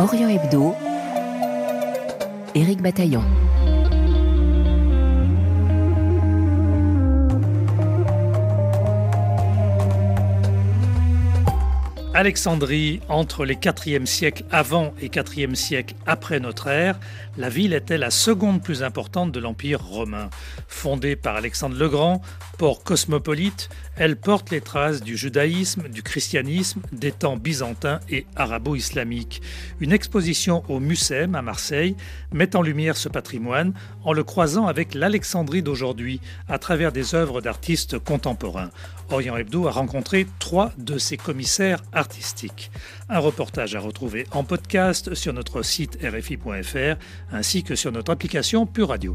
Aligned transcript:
Orient 0.00 0.30
Hebdo, 0.30 0.74
Éric 2.54 2.80
Bataillon. 2.80 3.22
Alexandrie, 12.20 13.00
entre 13.08 13.46
les 13.46 13.54
4e 13.54 14.04
siècles 14.04 14.44
avant 14.50 14.92
et 15.00 15.08
4e 15.08 15.54
siècle 15.54 15.94
après 16.04 16.38
notre 16.38 16.66
ère, 16.66 17.00
la 17.38 17.48
ville 17.48 17.72
était 17.72 17.96
la 17.96 18.10
seconde 18.10 18.62
plus 18.62 18.82
importante 18.82 19.32
de 19.32 19.40
l'Empire 19.40 19.82
romain. 19.82 20.28
Fondée 20.68 21.16
par 21.16 21.36
Alexandre 21.36 21.78
le 21.78 21.88
Grand, 21.88 22.20
port 22.58 22.84
cosmopolite, 22.84 23.70
elle 23.96 24.16
porte 24.16 24.50
les 24.50 24.60
traces 24.60 25.00
du 25.02 25.16
judaïsme, 25.16 25.88
du 25.88 26.02
christianisme, 26.02 26.82
des 26.92 27.10
temps 27.10 27.38
byzantins 27.38 28.00
et 28.10 28.26
arabo-islamiques. 28.36 29.40
Une 29.80 29.92
exposition 29.92 30.62
au 30.68 30.78
Mucem 30.78 31.34
à 31.34 31.40
Marseille 31.40 31.96
met 32.34 32.54
en 32.54 32.60
lumière 32.60 32.98
ce 32.98 33.08
patrimoine 33.08 33.72
en 34.04 34.12
le 34.12 34.24
croisant 34.24 34.66
avec 34.66 34.92
l'Alexandrie 34.92 35.62
d'aujourd'hui 35.62 36.20
à 36.48 36.58
travers 36.58 36.92
des 36.92 37.14
œuvres 37.14 37.40
d'artistes 37.40 37.98
contemporains. 37.98 38.70
Orient 39.08 39.38
Hebdo 39.38 39.66
a 39.66 39.72
rencontré 39.72 40.26
trois 40.38 40.72
de 40.76 40.98
ses 40.98 41.16
commissaires 41.16 41.82
artistiques. 41.92 42.09
Un 43.08 43.18
reportage 43.18 43.74
à 43.74 43.80
retrouver 43.80 44.26
en 44.32 44.44
podcast 44.44 45.14
sur 45.14 45.32
notre 45.32 45.62
site 45.62 45.98
rfi.fr 46.02 46.96
ainsi 47.32 47.62
que 47.62 47.74
sur 47.74 47.92
notre 47.92 48.12
application 48.12 48.66
Pure 48.66 48.88
Radio. 48.88 49.14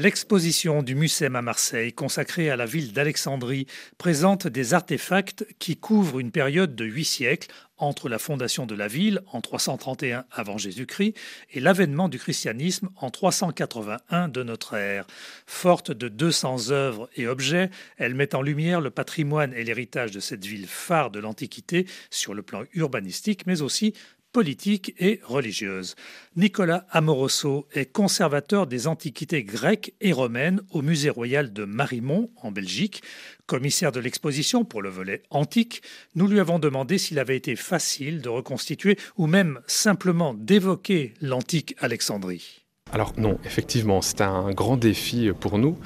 L'exposition 0.00 0.82
du 0.82 0.94
Mucem 0.94 1.36
à 1.36 1.42
Marseille, 1.42 1.92
consacrée 1.92 2.48
à 2.48 2.56
la 2.56 2.64
ville 2.64 2.94
d'Alexandrie, 2.94 3.66
présente 3.98 4.46
des 4.46 4.72
artefacts 4.72 5.46
qui 5.58 5.76
couvrent 5.76 6.20
une 6.20 6.30
période 6.30 6.74
de 6.74 6.86
huit 6.86 7.04
siècles 7.04 7.50
entre 7.76 8.08
la 8.08 8.18
fondation 8.18 8.64
de 8.64 8.74
la 8.74 8.88
ville 8.88 9.20
en 9.30 9.42
331 9.42 10.24
avant 10.30 10.56
Jésus-Christ 10.56 11.12
et 11.50 11.60
l'avènement 11.60 12.08
du 12.08 12.18
christianisme 12.18 12.88
en 12.96 13.10
381 13.10 14.28
de 14.28 14.42
notre 14.42 14.72
ère. 14.72 15.06
Forte 15.44 15.90
de 15.90 16.08
200 16.08 16.70
œuvres 16.70 17.10
et 17.16 17.26
objets, 17.26 17.68
elle 17.98 18.14
met 18.14 18.34
en 18.34 18.40
lumière 18.40 18.80
le 18.80 18.90
patrimoine 18.90 19.52
et 19.52 19.64
l'héritage 19.64 20.12
de 20.12 20.20
cette 20.20 20.46
ville 20.46 20.66
phare 20.66 21.10
de 21.10 21.18
l'Antiquité 21.18 21.86
sur 22.08 22.32
le 22.32 22.40
plan 22.40 22.64
urbanistique, 22.72 23.46
mais 23.46 23.60
aussi 23.60 23.92
politique 24.32 24.94
et 24.98 25.20
religieuse. 25.24 25.96
Nicolas 26.36 26.86
Amoroso 26.90 27.66
est 27.72 27.90
conservateur 27.92 28.66
des 28.66 28.86
antiquités 28.86 29.42
grecques 29.42 29.94
et 30.00 30.12
romaines 30.12 30.60
au 30.70 30.82
Musée 30.82 31.10
royal 31.10 31.52
de 31.52 31.64
Marimont, 31.64 32.30
en 32.42 32.52
Belgique. 32.52 33.02
Commissaire 33.46 33.92
de 33.92 34.00
l'exposition 34.00 34.64
pour 34.64 34.82
le 34.82 34.90
volet 34.90 35.22
antique, 35.30 35.82
nous 36.14 36.28
lui 36.28 36.40
avons 36.40 36.58
demandé 36.58 36.98
s'il 36.98 37.18
avait 37.18 37.36
été 37.36 37.56
facile 37.56 38.22
de 38.22 38.28
reconstituer 38.28 38.96
ou 39.16 39.26
même 39.26 39.60
simplement 39.66 40.34
d'évoquer 40.34 41.14
l'antique 41.20 41.74
Alexandrie. 41.78 42.59
Alors 42.92 43.12
non, 43.16 43.38
effectivement, 43.44 44.02
c'est 44.02 44.20
un 44.20 44.50
grand 44.50 44.76
défi 44.76 45.30
pour 45.38 45.58
nous, 45.58 45.76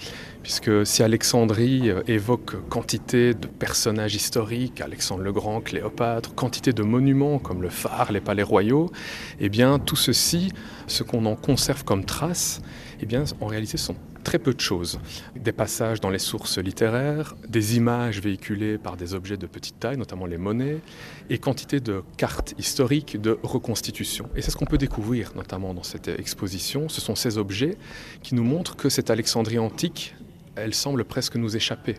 puisque 0.42 0.86
si 0.86 1.02
Alexandrie 1.02 1.90
euh, 1.90 2.02
évoque 2.06 2.56
quantité 2.70 3.34
de 3.34 3.46
personnages 3.46 4.14
historiques, 4.14 4.80
Alexandre 4.80 5.22
le 5.22 5.32
Grand, 5.32 5.60
Cléopâtre, 5.60 6.34
quantité 6.34 6.72
de 6.72 6.82
monuments 6.82 7.38
comme 7.38 7.60
le 7.60 7.68
phare, 7.68 8.10
les 8.10 8.20
palais 8.20 8.42
royaux, 8.42 8.90
eh 9.38 9.50
bien 9.50 9.78
tout 9.78 9.96
ceci, 9.96 10.50
ce 10.86 11.02
qu'on 11.02 11.26
en 11.26 11.36
conserve 11.36 11.84
comme 11.84 12.06
traces, 12.06 12.62
eh 13.02 13.06
bien 13.06 13.24
en 13.40 13.46
réalité 13.46 13.76
sont 13.76 13.96
très 14.24 14.40
peu 14.40 14.52
de 14.52 14.60
choses. 14.60 14.98
Des 15.36 15.52
passages 15.52 16.00
dans 16.00 16.10
les 16.10 16.18
sources 16.18 16.58
littéraires, 16.58 17.36
des 17.48 17.76
images 17.76 18.20
véhiculées 18.20 18.78
par 18.78 18.96
des 18.96 19.14
objets 19.14 19.36
de 19.36 19.46
petite 19.46 19.78
taille, 19.78 19.96
notamment 19.96 20.26
les 20.26 20.38
monnaies, 20.38 20.80
et 21.30 21.38
quantité 21.38 21.78
de 21.78 22.02
cartes 22.16 22.54
historiques 22.58 23.20
de 23.20 23.38
reconstitution. 23.42 24.28
Et 24.34 24.42
c'est 24.42 24.50
ce 24.50 24.56
qu'on 24.56 24.64
peut 24.64 24.78
découvrir 24.78 25.32
notamment 25.36 25.74
dans 25.74 25.84
cette 25.84 26.08
exposition. 26.08 26.88
Ce 26.88 27.00
sont 27.00 27.14
ces 27.14 27.38
objets 27.38 27.76
qui 28.22 28.34
nous 28.34 28.44
montrent 28.44 28.74
que 28.76 28.88
cette 28.88 29.10
Alexandrie 29.10 29.58
antique, 29.58 30.16
elle 30.56 30.74
semble 30.74 31.04
presque 31.04 31.36
nous 31.36 31.54
échapper 31.56 31.96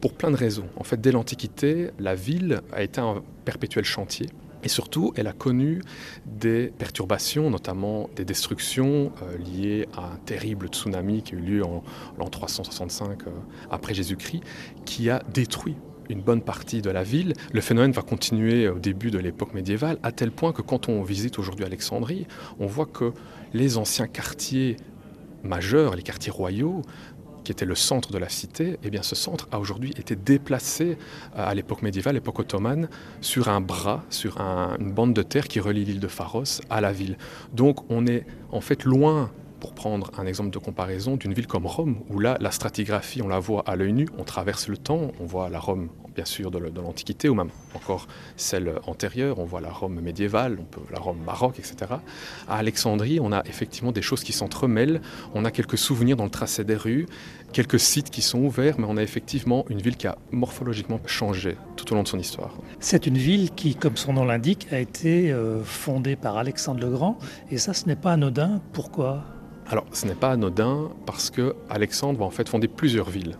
pour 0.00 0.14
plein 0.14 0.30
de 0.30 0.36
raisons. 0.36 0.68
En 0.76 0.84
fait, 0.84 1.00
dès 1.00 1.12
l'Antiquité, 1.12 1.90
la 1.98 2.14
ville 2.14 2.60
a 2.72 2.82
été 2.82 3.00
un 3.00 3.22
perpétuel 3.44 3.84
chantier. 3.84 4.26
Et 4.64 4.68
surtout, 4.68 5.12
elle 5.16 5.26
a 5.26 5.32
connu 5.32 5.82
des 6.26 6.72
perturbations, 6.78 7.50
notamment 7.50 8.08
des 8.16 8.24
destructions 8.24 9.12
euh, 9.22 9.36
liées 9.38 9.86
à 9.94 10.14
un 10.14 10.16
terrible 10.24 10.68
tsunami 10.68 11.22
qui 11.22 11.34
a 11.34 11.38
eu 11.38 11.42
lieu 11.42 11.64
en 11.64 11.84
l'an 12.18 12.28
365 12.28 13.26
euh, 13.26 13.30
après 13.70 13.92
Jésus-Christ, 13.92 14.42
qui 14.86 15.10
a 15.10 15.22
détruit 15.32 15.76
une 16.08 16.22
bonne 16.22 16.42
partie 16.42 16.82
de 16.82 16.90
la 16.90 17.02
ville. 17.02 17.34
Le 17.52 17.60
phénomène 17.60 17.92
va 17.92 18.02
continuer 18.02 18.68
au 18.68 18.78
début 18.78 19.10
de 19.10 19.18
l'époque 19.18 19.54
médiévale, 19.54 19.98
à 20.02 20.12
tel 20.12 20.30
point 20.30 20.52
que 20.52 20.62
quand 20.62 20.88
on 20.88 21.02
visite 21.02 21.38
aujourd'hui 21.38 21.64
Alexandrie, 21.64 22.26
on 22.58 22.66
voit 22.66 22.86
que 22.86 23.12
les 23.52 23.76
anciens 23.78 24.06
quartiers 24.06 24.76
majeurs, 25.42 25.94
les 25.94 26.02
quartiers 26.02 26.32
royaux, 26.32 26.82
qui 27.44 27.52
était 27.52 27.64
le 27.64 27.74
centre 27.74 28.10
de 28.10 28.18
la 28.18 28.28
cité, 28.28 28.78
eh 28.82 28.90
bien 28.90 29.02
ce 29.02 29.14
centre 29.14 29.46
a 29.52 29.60
aujourd'hui 29.60 29.90
été 29.96 30.16
déplacé 30.16 30.98
euh, 31.36 31.46
à 31.46 31.54
l'époque 31.54 31.82
médiévale, 31.82 32.14
l'époque 32.14 32.40
ottomane, 32.40 32.88
sur 33.20 33.48
un 33.48 33.60
bras, 33.60 34.02
sur 34.10 34.40
une 34.40 34.92
bande 34.92 35.14
de 35.14 35.22
terre 35.22 35.46
qui 35.46 35.60
relie 35.60 35.84
l'île 35.84 36.00
de 36.00 36.08
Pharos 36.08 36.60
à 36.70 36.80
la 36.80 36.92
ville. 36.92 37.16
Donc 37.52 37.88
on 37.90 38.06
est 38.06 38.26
en 38.50 38.60
fait 38.60 38.84
loin 38.84 39.30
pour 39.60 39.72
prendre 39.72 40.10
un 40.18 40.26
exemple 40.26 40.50
de 40.50 40.58
comparaison, 40.58 41.16
d'une 41.16 41.32
ville 41.32 41.46
comme 41.46 41.66
Rome, 41.66 42.00
où 42.10 42.18
là, 42.18 42.36
la 42.38 42.50
stratigraphie, 42.50 43.22
on 43.22 43.28
la 43.28 43.38
voit 43.38 43.62
à 43.66 43.76
l'œil 43.76 43.94
nu, 43.94 44.06
on 44.18 44.24
traverse 44.24 44.68
le 44.68 44.76
temps, 44.76 45.12
on 45.20 45.24
voit 45.24 45.48
la 45.48 45.58
Rome, 45.58 45.88
bien 46.14 46.24
sûr, 46.24 46.50
de 46.50 46.58
l'Antiquité, 46.58 47.28
ou 47.28 47.34
même 47.34 47.50
encore 47.74 48.06
celle 48.36 48.74
antérieure, 48.86 49.38
on 49.38 49.44
voit 49.44 49.60
la 49.60 49.70
Rome 49.70 50.00
médiévale, 50.00 50.58
on 50.60 50.64
peut, 50.64 50.80
la 50.92 50.98
Rome 50.98 51.18
baroque, 51.24 51.58
etc. 51.58 51.76
À 52.48 52.56
Alexandrie, 52.56 53.18
on 53.20 53.32
a 53.32 53.42
effectivement 53.46 53.92
des 53.92 54.02
choses 54.02 54.22
qui 54.22 54.32
s'entremêlent, 54.32 55.00
on 55.34 55.44
a 55.44 55.50
quelques 55.50 55.78
souvenirs 55.78 56.16
dans 56.16 56.24
le 56.24 56.30
tracé 56.30 56.64
des 56.64 56.76
rues, 56.76 57.06
quelques 57.52 57.80
sites 57.80 58.10
qui 58.10 58.22
sont 58.22 58.40
ouverts, 58.40 58.76
mais 58.78 58.86
on 58.88 58.96
a 58.96 59.02
effectivement 59.02 59.64
une 59.68 59.80
ville 59.80 59.96
qui 59.96 60.06
a 60.06 60.16
morphologiquement 60.30 61.00
changé 61.06 61.56
tout 61.76 61.92
au 61.92 61.96
long 61.96 62.02
de 62.02 62.08
son 62.08 62.18
histoire. 62.18 62.54
C'est 62.80 63.06
une 63.06 63.18
ville 63.18 63.50
qui, 63.50 63.74
comme 63.74 63.96
son 63.96 64.14
nom 64.14 64.24
l'indique, 64.24 64.68
a 64.72 64.78
été 64.78 65.32
euh, 65.32 65.62
fondée 65.62 66.16
par 66.16 66.36
Alexandre 66.36 66.80
le 66.80 66.90
Grand, 66.90 67.18
et 67.50 67.58
ça, 67.58 67.74
ce 67.74 67.86
n'est 67.86 67.96
pas 67.96 68.12
anodin. 68.12 68.60
Pourquoi? 68.72 69.24
Alors, 69.66 69.86
ce 69.92 70.06
n'est 70.06 70.14
pas 70.14 70.32
anodin 70.32 70.90
parce 71.06 71.30
que 71.30 71.54
Alexandre 71.70 72.18
va 72.18 72.26
en 72.26 72.30
fait 72.30 72.48
fonder 72.48 72.68
plusieurs 72.68 73.08
villes. 73.08 73.36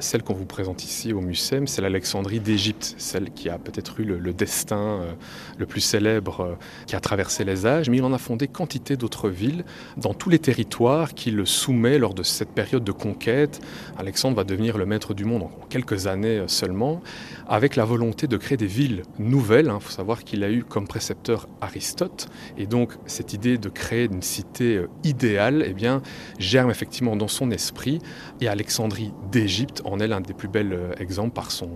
Celle 0.00 0.22
qu'on 0.22 0.34
vous 0.34 0.46
présente 0.46 0.84
ici 0.84 1.12
au 1.12 1.20
Mucem, 1.20 1.66
c'est 1.66 1.80
l'Alexandrie 1.80 2.40
d'Égypte, 2.40 2.94
celle 2.98 3.30
qui 3.30 3.48
a 3.48 3.58
peut-être 3.58 4.00
eu 4.00 4.04
le, 4.04 4.32
destin 4.32 5.00
euh, 5.00 5.12
le 5.58 5.66
plus 5.66 5.80
célèbre 5.80 6.40
euh, 6.40 6.54
qui 6.86 6.96
a 6.96 7.00
traversé 7.00 7.44
les 7.44 7.66
âges, 7.66 7.88
mais 7.88 7.98
il 7.98 8.04
en 8.04 8.12
a 8.12 8.18
fondé 8.18 8.48
quantité 8.48 8.96
d'autres 8.96 9.28
villes 9.28 9.64
dans 9.96 10.14
tous 10.14 10.30
les 10.30 10.38
territoires 10.38 11.14
qu'il 11.14 11.46
soumet 11.46 11.98
lors 11.98 12.14
de 12.14 12.22
cette 12.22 12.50
période 12.50 12.84
de 12.84 12.92
conquête. 12.92 13.60
Alexandre 13.96 14.36
va 14.36 14.44
devenir 14.44 14.78
le 14.78 14.86
maître 14.86 15.14
du 15.14 15.24
monde 15.24 15.42
en 15.42 15.50
quelques 15.68 16.06
années 16.06 16.38
euh, 16.38 16.48
seulement, 16.48 17.00
avec 17.48 17.76
la 17.76 17.84
volonté 17.84 18.26
de 18.26 18.36
créer 18.36 18.56
des 18.56 18.66
villes 18.66 19.02
nouvelles. 19.18 19.66
Il 19.66 19.70
hein. 19.70 19.80
faut 19.80 19.92
savoir 19.92 20.24
qu'il 20.24 20.42
a 20.44 20.50
eu 20.50 20.64
comme 20.64 20.88
précepteur 20.88 21.48
Aristote, 21.60 22.28
et 22.58 22.66
donc 22.66 22.92
cette 23.06 23.32
idée 23.32 23.58
de 23.58 23.68
créer 23.68 24.06
une 24.06 24.22
cité 24.22 24.82
idéale 25.04 25.64
eh 25.66 25.74
bien, 25.74 26.02
germe 26.38 26.70
effectivement 26.70 27.16
dans 27.16 27.28
son 27.28 27.50
esprit, 27.50 28.00
et 28.40 28.48
Alexandrie 28.48 29.12
d'Égypte 29.30 29.51
l'Égypte 29.52 29.82
en 29.84 30.00
est 30.00 30.08
l'un 30.08 30.22
des 30.22 30.32
plus 30.32 30.48
bels 30.48 30.72
euh, 30.72 30.94
exemples 30.98 31.34
par 31.34 31.50
son 31.50 31.68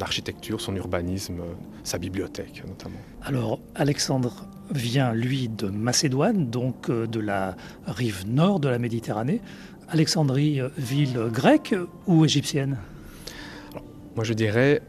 architecture, 0.00 0.62
son 0.62 0.74
urbanisme, 0.74 1.40
euh, 1.40 1.52
sa 1.84 1.98
bibliothèque 1.98 2.62
notamment. 2.66 2.96
Alors 3.22 3.60
Alexandre 3.74 4.46
vient 4.70 5.12
lui 5.12 5.50
de 5.50 5.68
Macédoine, 5.68 6.48
donc 6.48 6.88
euh, 6.88 7.06
de 7.06 7.20
la 7.20 7.54
rive 7.86 8.24
nord 8.26 8.60
de 8.60 8.68
la 8.68 8.78
Méditerranée. 8.78 9.42
Alexandrie, 9.90 10.60
ville 10.78 11.28
grecque 11.30 11.74
ou 12.06 12.24
égyptienne? 12.24 12.78
Moi 14.16 14.24
je 14.24 14.32
dirais 14.32 14.80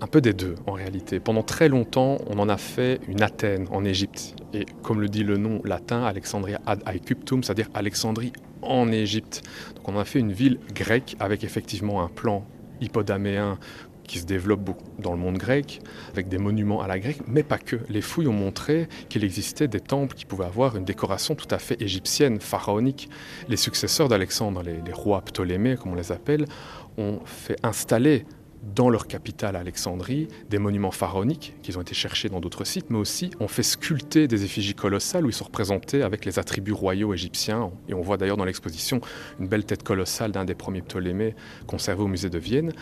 un 0.00 0.06
peu 0.06 0.20
des 0.20 0.32
deux 0.32 0.54
en 0.66 0.72
réalité. 0.72 1.20
Pendant 1.20 1.42
très 1.42 1.68
longtemps, 1.68 2.18
on 2.26 2.38
en 2.38 2.48
a 2.48 2.56
fait 2.56 3.00
une 3.08 3.22
Athènes 3.22 3.66
en 3.70 3.84
Égypte. 3.84 4.34
Et 4.54 4.66
comme 4.82 5.00
le 5.00 5.08
dit 5.08 5.24
le 5.24 5.36
nom 5.36 5.60
latin, 5.64 6.02
Alexandria 6.04 6.60
ad 6.66 6.82
Aegyptum, 6.86 7.42
c'est-à-dire 7.42 7.68
Alexandrie 7.74 8.32
en 8.62 8.90
Égypte. 8.90 9.42
Donc 9.76 9.88
on 9.88 9.98
a 9.98 10.04
fait 10.04 10.18
une 10.18 10.32
ville 10.32 10.58
grecque 10.74 11.16
avec 11.20 11.44
effectivement 11.44 12.02
un 12.02 12.08
plan 12.08 12.44
hippodaméen 12.80 13.58
qui 14.04 14.18
se 14.18 14.26
développe 14.26 14.60
beaucoup 14.60 14.88
dans 14.98 15.12
le 15.12 15.18
monde 15.18 15.38
grec, 15.38 15.80
avec 16.10 16.26
des 16.26 16.38
monuments 16.38 16.82
à 16.82 16.88
la 16.88 16.98
grecque, 16.98 17.20
mais 17.28 17.44
pas 17.44 17.58
que. 17.58 17.76
Les 17.88 18.00
fouilles 18.00 18.26
ont 18.26 18.32
montré 18.32 18.88
qu'il 19.08 19.22
existait 19.22 19.68
des 19.68 19.78
temples 19.78 20.16
qui 20.16 20.24
pouvaient 20.24 20.46
avoir 20.46 20.76
une 20.76 20.84
décoration 20.84 21.36
tout 21.36 21.46
à 21.52 21.60
fait 21.60 21.80
égyptienne, 21.80 22.40
pharaonique. 22.40 23.08
Les 23.48 23.56
successeurs 23.56 24.08
d'Alexandre, 24.08 24.64
les, 24.64 24.80
les 24.84 24.92
rois 24.92 25.20
ptolémées, 25.20 25.76
comme 25.76 25.92
on 25.92 25.94
les 25.94 26.10
appelle, 26.10 26.46
ont 26.98 27.20
fait 27.24 27.56
installer 27.62 28.24
dans 28.62 28.90
leur 28.90 29.06
capitale 29.06 29.56
Alexandrie 29.56 30.28
des 30.48 30.58
monuments 30.58 30.90
pharaoniques 30.90 31.54
qui 31.62 31.76
ont 31.76 31.80
été 31.80 31.94
cherchés 31.94 32.28
dans 32.28 32.40
d'autres 32.40 32.64
sites, 32.64 32.90
mais 32.90 32.98
aussi 32.98 33.30
on 33.40 33.48
fait 33.48 33.62
sculpter 33.62 34.28
des 34.28 34.44
effigies 34.44 34.74
colossales 34.74 35.24
où 35.24 35.30
ils 35.30 35.34
sont 35.34 35.44
représentés 35.44 36.02
avec 36.02 36.24
les 36.24 36.38
attributs 36.38 36.72
royaux 36.72 37.14
égyptiens. 37.14 37.70
Et 37.88 37.94
on 37.94 38.00
voit 38.00 38.16
d'ailleurs 38.16 38.36
dans 38.36 38.44
l'exposition 38.44 39.00
une 39.38 39.48
belle 39.48 39.64
tête 39.64 39.82
colossale 39.82 40.32
d'un 40.32 40.44
des 40.44 40.54
premiers 40.54 40.82
Ptolémées 40.82 41.34
conservée 41.66 42.02
au 42.02 42.08
musée 42.08 42.30
de 42.30 42.38
Vienne. 42.38 42.72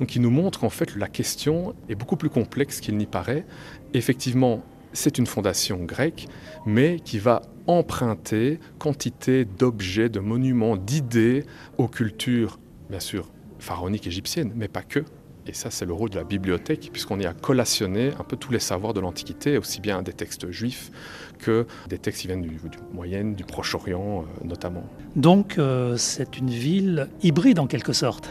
Donc 0.00 0.16
il 0.16 0.22
nous 0.22 0.30
montre 0.30 0.60
qu'en 0.60 0.70
fait 0.70 0.96
la 0.96 1.08
question 1.08 1.74
est 1.88 1.94
beaucoup 1.94 2.16
plus 2.16 2.30
complexe 2.30 2.80
qu'il 2.80 2.96
n'y 2.96 3.06
paraît. 3.06 3.46
Effectivement, 3.94 4.62
c'est 4.92 5.18
une 5.18 5.26
fondation 5.26 5.84
grecque, 5.84 6.26
mais 6.66 6.98
qui 7.00 7.18
va 7.18 7.42
emprunter 7.66 8.58
quantité 8.78 9.44
d'objets, 9.44 10.08
de 10.08 10.20
monuments, 10.20 10.76
d'idées 10.76 11.44
aux 11.76 11.88
cultures, 11.88 12.58
bien 12.88 13.00
sûr, 13.00 13.28
pharaoniques 13.58 14.06
égyptiennes, 14.06 14.52
mais 14.56 14.68
pas 14.68 14.82
que. 14.82 15.04
Et 15.48 15.54
ça, 15.54 15.70
c'est 15.70 15.86
le 15.86 15.94
rôle 15.94 16.10
de 16.10 16.16
la 16.16 16.24
bibliothèque, 16.24 16.90
puisqu'on 16.92 17.18
y 17.18 17.24
a 17.24 17.32
collationné 17.32 18.12
un 18.18 18.22
peu 18.22 18.36
tous 18.36 18.52
les 18.52 18.58
savoirs 18.58 18.92
de 18.92 19.00
l'Antiquité, 19.00 19.56
aussi 19.56 19.80
bien 19.80 20.02
des 20.02 20.12
textes 20.12 20.50
juifs 20.50 20.90
que 21.38 21.66
des 21.88 21.98
textes 21.98 22.20
qui 22.20 22.26
viennent 22.26 22.42
du, 22.42 22.60
Moyen, 22.92 23.24
du 23.24 23.44
Proche-Orient 23.44 24.20
euh, 24.20 24.44
notamment. 24.44 24.84
Donc, 25.16 25.58
euh, 25.58 25.96
c'est 25.96 26.36
une 26.36 26.50
ville 26.50 27.08
hybride 27.22 27.58
en 27.58 27.66
quelque 27.66 27.92
sorte 27.92 28.30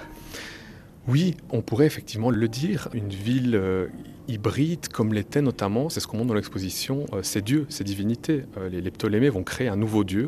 oui, 1.09 1.37
on 1.51 1.61
pourrait 1.61 1.85
effectivement 1.85 2.29
le 2.29 2.49
dire, 2.49 2.89
une 2.93 3.07
ville 3.07 3.55
euh, 3.55 3.87
hybride 4.27 4.89
comme 4.89 5.13
l'était 5.13 5.41
notamment, 5.41 5.87
c'est 5.87 6.01
ce 6.01 6.07
qu'on 6.07 6.17
montre 6.17 6.27
dans 6.27 6.33
l'exposition, 6.33 7.05
ces 7.21 7.41
dieux, 7.41 7.65
ces 7.69 7.85
divinités. 7.85 8.43
les, 8.69 8.81
les, 8.81 8.91
Ptolémées 8.91 9.29
vont 9.29 9.43
créer 9.43 9.69
un 9.69 9.77
nouveau 9.77 10.03
dieu 10.03 10.27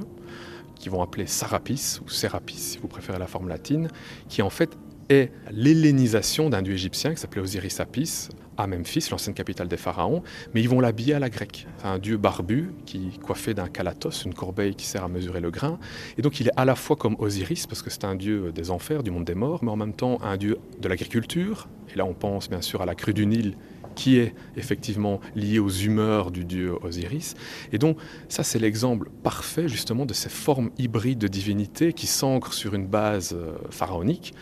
qui 0.75 0.87
vont 0.87 1.01
appeler 1.01 1.27
Sarapis, 1.27 1.99
ou 2.05 2.07
Serapis 2.07 2.55
si 2.55 2.77
vous 2.77 2.87
préférez 2.87 3.19
la 3.19 3.27
forme 3.27 3.49
latine, 3.49 3.89
qui 4.29 4.41
en 4.41 4.49
fait 4.49 4.77
est 5.09 5.31
l'hellénisation 5.51 6.49
d'un 6.49 6.61
dieu 6.61 6.73
égyptien 6.73 7.13
qui 7.13 7.17
s'appelait 7.19 7.41
Osiris 7.41 7.79
Apis 7.79 8.29
à 8.59 8.67
Memphis, 8.67 9.07
l'ancienne 9.09 9.33
capitale 9.33 9.69
des 9.69 9.77
pharaons, 9.77 10.21
mais 10.53 10.61
ils 10.61 10.67
vont 10.67 10.81
l'habiller 10.81 11.13
à 11.13 11.19
la 11.19 11.29
grecque. 11.29 11.65
C'est 11.77 11.87
un 11.87 11.97
dieu 11.97 12.17
barbu 12.17 12.73
qui 12.85 13.17
coiffé 13.19 13.53
d'un 13.53 13.69
calatos, 13.69 14.25
une 14.25 14.33
corbeille 14.33 14.75
qui 14.75 14.85
sert 14.85 15.03
à 15.03 15.07
mesurer 15.07 15.39
le 15.39 15.49
grain. 15.49 15.79
Et 16.17 16.21
donc 16.21 16.41
il 16.41 16.49
est 16.49 16.57
à 16.57 16.65
la 16.65 16.75
fois 16.75 16.97
comme 16.97 17.15
Osiris, 17.19 17.67
parce 17.67 17.81
que 17.81 17.89
c'est 17.89 18.03
un 18.03 18.15
dieu 18.15 18.51
des 18.51 18.69
enfers, 18.69 19.01
du 19.01 19.11
monde 19.11 19.23
des 19.23 19.35
morts, 19.35 19.63
mais 19.63 19.71
en 19.71 19.77
même 19.77 19.93
temps 19.93 20.19
un 20.21 20.35
dieu 20.35 20.57
de 20.81 20.89
l'agriculture. 20.89 21.69
Et 21.93 21.97
là 21.97 22.05
on 22.05 22.13
pense 22.13 22.49
bien 22.49 22.61
sûr 22.61 22.81
à 22.81 22.85
la 22.85 22.95
crue 22.95 23.13
du 23.13 23.25
Nil 23.25 23.55
qui 23.99 24.17
est 24.17 24.33
effectivement 24.55 25.19
lié 25.35 25.59
aux 25.59 25.69
humeurs 25.69 26.31
du 26.31 26.45
dieu 26.45 26.73
Osiris. 26.83 27.35
Et 27.73 27.77
donc 27.77 27.97
ça 28.29 28.43
c'est 28.43 28.57
l'exemple 28.57 29.09
parfait 29.23 29.67
justement 29.67 30.05
de 30.05 30.13
ces 30.13 30.29
formes 30.29 30.69
hybrides 30.77 31.19
de 31.19 31.27
divinité 31.27 31.91
qui 31.91 32.07
s'ancrent 32.07 32.53
sur 32.53 32.75
une 32.75 32.87
base 32.87 33.33
euh, 33.33 33.57
pharaonique 33.71 34.33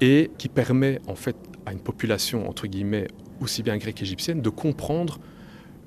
et 0.00 0.30
qui 0.38 0.48
permet 0.48 1.00
en 1.08 1.16
fait 1.16 1.34
à 1.66 1.72
une 1.72 1.80
population 1.80 2.48
entre 2.48 2.68
guillemets 2.68 3.08
aussi 3.40 3.64
bien 3.64 3.76
grecque 3.78 3.96
qu'égyptienne 3.96 4.42
de 4.42 4.48
comprendre 4.48 5.18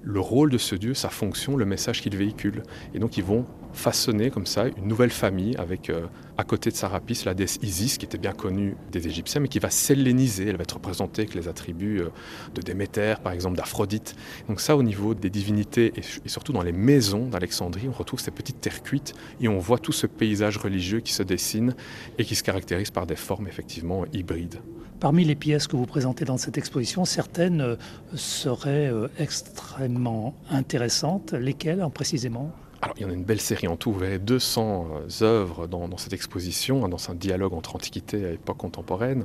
le 0.01 0.19
rôle 0.19 0.51
de 0.51 0.57
ce 0.57 0.75
dieu, 0.75 0.93
sa 0.93 1.07
fonction, 1.07 1.55
le 1.55 1.63
message 1.63 2.01
qu'il 2.01 2.17
véhicule. 2.17 2.63
Et 2.93 2.99
donc 2.99 3.15
ils 3.15 3.23
vont 3.23 3.45
façonner 3.73 4.29
comme 4.29 4.45
ça 4.45 4.67
une 4.67 4.87
nouvelle 4.87 5.09
famille 5.09 5.55
avec 5.57 5.89
euh, 5.89 6.05
à 6.37 6.43
côté 6.43 6.69
de 6.69 6.75
Sarapis 6.75 7.23
la 7.25 7.33
déesse 7.33 7.59
Isis 7.61 7.97
qui 7.97 8.05
était 8.05 8.17
bien 8.17 8.31
connue 8.31 8.75
des 8.91 9.07
Égyptiens 9.07 9.41
mais 9.41 9.47
qui 9.47 9.59
va 9.59 9.69
s'helléniser, 9.69 10.47
elle 10.47 10.57
va 10.57 10.63
être 10.63 10.75
représentée 10.75 11.23
avec 11.23 11.33
les 11.35 11.47
attributs 11.47 12.01
euh, 12.01 12.09
de 12.53 12.61
Déméter 12.61 13.15
par 13.23 13.33
exemple, 13.33 13.57
d'Aphrodite. 13.57 14.15
Donc 14.47 14.61
ça 14.61 14.75
au 14.77 14.83
niveau 14.83 15.13
des 15.13 15.29
divinités 15.29 15.93
et, 15.95 16.29
surtout 16.29 16.53
dans 16.53 16.61
les 16.61 16.71
maisons 16.71 17.27
d'Alexandrie, 17.27 17.87
on 17.89 17.93
retrouve 17.93 18.19
ces 18.19 18.31
petites 18.31 18.61
terres 18.61 18.83
cuites 18.83 19.13
et 19.41 19.47
on 19.47 19.59
voit 19.59 19.79
tout 19.79 19.91
ce 19.91 20.07
paysage 20.07 20.57
religieux 20.57 20.99
qui 20.99 21.13
se 21.13 21.23
dessine 21.23 21.75
et 22.17 22.25
qui 22.25 22.35
se 22.35 22.43
caractérise 22.43 22.91
par 22.91 23.07
des 23.07 23.15
formes 23.15 23.47
effectivement 23.47 24.05
hybrides. 24.13 24.59
Parmi 24.99 25.25
les 25.25 25.35
pièces 25.35 25.67
que 25.67 25.75
vous 25.75 25.85
présentez 25.85 26.23
dans 26.23 26.37
cette 26.37 26.57
exposition, 26.57 27.03
certaines 27.03 27.61
euh, 27.61 27.75
seraient 28.15 28.91
extrêmement 29.19 30.33
intéressantes. 30.49 31.33
Lesquelles 31.33 31.85
précisément? 31.93 32.53
Alors, 32.83 32.97
il 32.97 33.03
y 33.03 33.05
en 33.05 33.09
a 33.11 33.13
une 33.13 33.23
belle 33.23 33.39
série 33.39 33.69
en 33.69 33.77
tout. 33.77 33.93
Vous 33.93 33.99
verrez 33.99 34.19
200 34.19 34.87
euh, 34.91 35.23
œuvres 35.23 35.67
dans, 35.67 35.95
cette 35.95 36.11
exposition, 36.11 36.83
hein, 36.83 36.89
dans 36.89 37.09
un 37.09 37.15
dialogue 37.15 37.53
entre 37.53 37.77
antiquité 37.77 38.19
et 38.19 38.33
époque 38.33 38.57
contemporaine. 38.57 39.23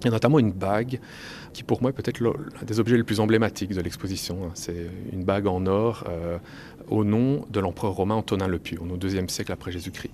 Il 0.00 0.04
y 0.06 0.08
a 0.08 0.10
notamment 0.10 0.38
une 0.38 0.52
bague 0.52 0.98
qui, 1.52 1.64
pour 1.64 1.82
moi, 1.82 1.90
est 1.90 1.92
peut-être 1.92 2.20
l'un 2.20 2.32
des 2.66 2.80
objets 2.80 2.96
les 2.96 3.02
plus 3.02 3.20
emblématiques 3.20 3.74
de 3.74 3.80
l'exposition. 3.82 4.38
Hein. 4.44 4.52
C'est 4.54 4.86
une 5.12 5.22
bague 5.22 5.46
en 5.46 5.66
or 5.66 6.04
euh, 6.08 6.38
au 6.88 7.04
nom 7.04 7.44
de 7.50 7.60
l'empereur 7.60 7.92
romain 7.92 8.14
Antonin 8.14 8.48
le 8.48 8.58
Pieux, 8.58 8.78
au 8.80 8.96
deuxième 8.96 9.28
siècle 9.28 9.52
après 9.52 9.70
Jésus-Christ. 9.70 10.12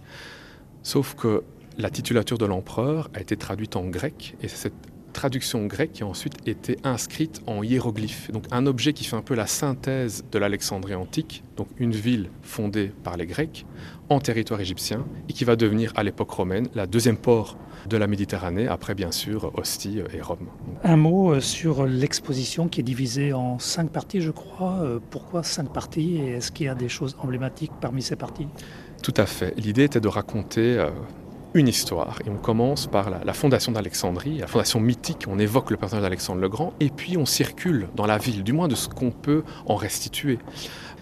Sauf 0.82 1.14
que 1.14 1.44
la 1.78 1.90
titulature 1.90 2.38
de 2.38 2.46
l'empereur 2.46 3.08
a 3.14 3.20
été 3.20 3.36
traduite 3.36 3.76
en 3.76 3.84
grec, 3.84 4.36
et 4.42 4.48
c'est 4.48 4.56
cette 4.56 4.93
traduction 5.14 5.64
grecque 5.64 5.92
qui 5.92 6.02
a 6.02 6.06
ensuite 6.06 6.46
été 6.46 6.76
inscrite 6.84 7.40
en 7.46 7.62
hiéroglyphes. 7.62 8.30
Donc 8.30 8.44
un 8.50 8.66
objet 8.66 8.92
qui 8.92 9.04
fait 9.04 9.16
un 9.16 9.22
peu 9.22 9.34
la 9.34 9.46
synthèse 9.46 10.24
de 10.30 10.38
l'Alexandrie 10.38 10.94
antique, 10.94 11.42
donc 11.56 11.68
une 11.78 11.92
ville 11.92 12.28
fondée 12.42 12.92
par 13.02 13.16
les 13.16 13.26
Grecs 13.26 13.64
en 14.10 14.20
territoire 14.20 14.60
égyptien 14.60 15.06
et 15.30 15.32
qui 15.32 15.44
va 15.44 15.56
devenir 15.56 15.92
à 15.96 16.02
l'époque 16.02 16.30
romaine 16.30 16.68
la 16.74 16.86
deuxième 16.86 17.16
port 17.16 17.56
de 17.88 17.96
la 17.96 18.06
Méditerranée, 18.06 18.66
après 18.66 18.94
bien 18.94 19.12
sûr 19.12 19.52
Ostie 19.58 20.00
et 20.12 20.20
Rome. 20.20 20.48
Un 20.84 20.96
mot 20.96 21.34
euh, 21.34 21.40
sur 21.40 21.86
l'exposition 21.86 22.68
qui 22.68 22.80
est 22.80 22.84
divisée 22.84 23.32
en 23.32 23.58
cinq 23.58 23.90
parties, 23.90 24.20
je 24.20 24.30
crois. 24.30 24.78
Euh, 24.82 25.00
pourquoi 25.10 25.42
cinq 25.42 25.72
parties 25.72 26.16
et 26.16 26.30
est-ce 26.32 26.50
qu'il 26.50 26.66
y 26.66 26.68
a 26.68 26.74
des 26.74 26.88
choses 26.88 27.16
emblématiques 27.20 27.72
parmi 27.80 28.02
ces 28.02 28.16
parties? 28.16 28.48
Tout 29.02 29.14
à 29.18 29.26
fait. 29.26 29.54
L'idée 29.58 29.84
était 29.84 30.00
de 30.00 30.08
raconter 30.08 30.78
euh, 30.78 30.90
une 31.54 31.68
histoire. 31.68 32.18
Et 32.26 32.30
on 32.30 32.36
commence 32.36 32.86
par 32.86 33.10
la, 33.10 33.32
fondation 33.32 33.72
d'Alexandrie, 33.72 34.38
la 34.38 34.46
fondation 34.46 34.80
mythique, 34.80 35.24
on 35.28 35.38
évoque 35.38 35.70
le 35.70 35.76
personnage 35.76 36.02
d'Alexandre 36.02 36.40
le 36.40 36.48
Grand, 36.48 36.74
et 36.80 36.90
puis 36.90 37.16
on 37.16 37.26
circule 37.26 37.88
dans 37.94 38.06
la 38.06 38.18
ville, 38.18 38.42
du 38.42 38.52
moins 38.52 38.68
de 38.68 38.74
ce 38.74 38.88
qu'on 38.88 39.10
peut 39.10 39.44
en 39.66 39.76
restituer. 39.76 40.38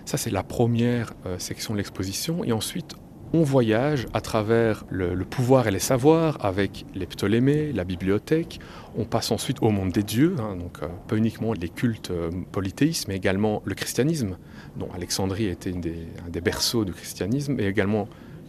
Ça, 0.05 0.19
c'est 0.19 0.31
la 0.31 0.43
première 0.43 1.15
euh, 1.27 1.39
section 1.39 1.73
de 1.75 1.79
l'exposition. 1.79 2.45
Et 2.45 2.53
ensuite, 2.53 2.97
on 3.33 3.43
voyage 3.43 4.07
à 4.13 4.21
travers 4.21 4.85
le, 4.91 5.17
pouvoir 5.25 5.67
et 5.67 5.71
les 5.71 5.79
savoirs 5.79 6.45
avec 6.45 6.85
les 6.95 7.07
Ptolémées, 7.07 7.73
la 7.73 7.85
bibliothèque. 7.85 8.61
On 8.97 9.05
passe 9.05 9.31
ensuite 9.31 9.57
au 9.63 9.71
monde 9.71 9.91
des 9.91 10.03
dieux, 10.03 10.37
hein, 10.39 10.57
donc 10.57 10.83
euh, 10.83 10.89
pas 11.09 11.17
uniquement 11.17 11.55
les 11.55 11.71
cultes 11.71 12.11
euh, 12.11 12.31
polythéistes, 12.51 13.09
mais 13.09 13.17
également 13.17 13.63
le 13.65 13.75
christianisme, 13.75 14.37
dont 14.77 14.89
Alexandrie 14.93 15.47
était 15.47 15.73
un 15.73 16.31
des 16.31 16.41
berceaux 16.43 16.85
du 16.85 16.93
christianisme, 16.93 17.59
et 17.59 17.67
également 17.67 18.07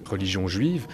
religion 0.10 0.48
juive. 0.48 0.88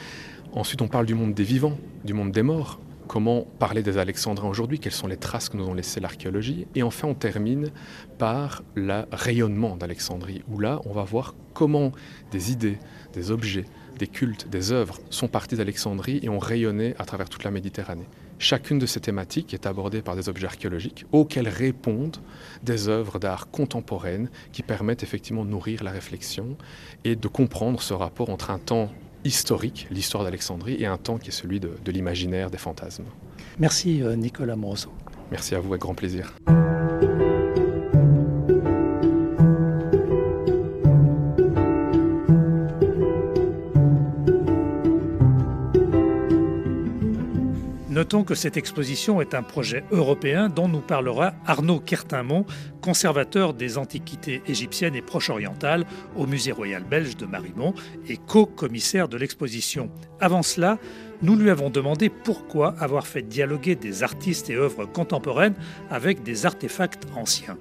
Ensuite, 0.53 0.81
on 0.81 0.87
parle 0.87 1.05
du 1.05 1.13
monde 1.13 1.35
des 1.35 1.43
vivants, 1.43 1.77
du 2.03 2.13
monde 2.13 2.31
des 2.31 2.41
morts. 2.41 2.79
Comment 3.07 3.45
parler 3.59 3.83
des 3.83 3.99
Alexandrins 3.99 4.49
aujourd'hui? 4.49 4.79
Quelles 4.79 4.93
sont 4.93 5.07
les 5.07 5.15
traces 5.15 5.47
que 5.47 5.57
nous 5.57 5.67
ont 5.67 5.75
laissées 5.75 5.99
l'archéologie? 5.99 6.65
Et 6.73 6.81
enfin, 6.81 7.07
on 7.07 7.13
termine 7.13 7.71
par 8.17 8.63
le 8.73 9.03
rayonnement 9.11 9.77
d'Alexandrie, 9.77 10.41
où 10.49 10.59
là, 10.59 10.81
on 10.85 10.91
va 10.91 11.03
voir 11.03 11.35
comment 11.53 11.91
des 12.31 12.51
idées, 12.51 12.79
des 13.13 13.29
objets, 13.29 13.65
des 13.99 14.07
cultes, 14.07 14.49
des 14.49 14.71
œuvres 14.71 14.99
sont 15.11 15.27
partis 15.27 15.55
d'Alexandrie 15.55 16.19
et 16.23 16.29
ont 16.29 16.39
rayonné 16.39 16.95
à 16.97 17.05
travers 17.05 17.29
toute 17.29 17.43
la 17.43 17.51
Méditerranée. 17.51 18.07
Chacune 18.39 18.79
de 18.79 18.85
ces 18.85 19.01
thématiques 19.01 19.53
est 19.53 19.67
abordée 19.67 20.01
par 20.01 20.15
des 20.15 20.29
objets 20.29 20.47
archéologiques 20.47 21.05
auxquels 21.11 21.49
répondent 21.49 22.17
des 22.63 22.87
œuvres 22.87 23.19
d'art 23.19 23.51
contemporaines 23.51 24.29
qui 24.51 24.63
permettent 24.63 25.03
effectivement 25.03 25.45
de 25.45 25.49
nourrir 25.49 25.83
la 25.83 25.91
réflexion 25.91 26.57
et 27.03 27.15
de 27.15 27.27
comprendre 27.27 27.81
ce 27.81 27.93
rapport 27.93 28.29
entre 28.29 28.49
un 28.49 28.59
temps 28.59 28.89
historique, 29.25 29.87
l'histoire 29.91 30.23
d'Alexandrie, 30.23 30.77
et 30.79 30.85
un 30.85 30.97
temps 30.97 31.17
qui 31.17 31.29
est 31.29 31.33
celui 31.33 31.59
de, 31.59 31.71
l'imaginaire, 31.87 32.49
des 32.49 32.57
fantasmes. 32.57 33.05
Merci 33.59 34.01
euh, 34.01 34.15
Nicolas 34.15 34.55
Moroso. 34.55 34.91
Merci 35.31 35.55
à 35.55 35.59
vous, 35.59 35.69
avec 35.69 35.81
grand 35.81 35.95
plaisir. 35.95 36.33
Notons 48.11 48.23
que 48.23 48.33
cette 48.33 48.57
exposition 48.57 49.21
est 49.21 49.35
un 49.35 49.43
projet 49.43 49.83
européen 49.91 50.49
dont 50.49 50.67
nous 50.67 50.81
parlera 50.81 51.35
Arnaud 51.45 51.79
Kertimont, 51.79 52.43
conservateur 52.81 53.53
des 53.53 53.77
antiquités 53.77 54.41
égyptiennes 54.47 54.95
et 54.95 55.03
proche-orientales 55.03 55.85
au 56.15 56.25
Musée 56.25 56.51
royal 56.51 56.83
belge 56.83 57.17
de 57.17 57.27
Marimont 57.27 57.75
et 58.07 58.17
co-commissaire 58.17 59.09
de 59.09 59.17
l'exposition. 59.17 59.91
Avant 60.19 60.41
cela, 60.41 60.79
nous 61.21 61.35
lui 61.35 61.51
avons 61.51 61.69
demandé 61.69 62.09
pourquoi 62.09 62.73
avoir 62.79 63.05
fait 63.05 63.21
dialoguer 63.21 63.75
des 63.75 64.01
artistes 64.01 64.49
et 64.49 64.55
œuvres 64.55 64.85
contemporaines 64.85 65.53
avec 65.91 66.23
des 66.23 66.47
artefacts 66.47 67.05
anciens. 67.15 67.59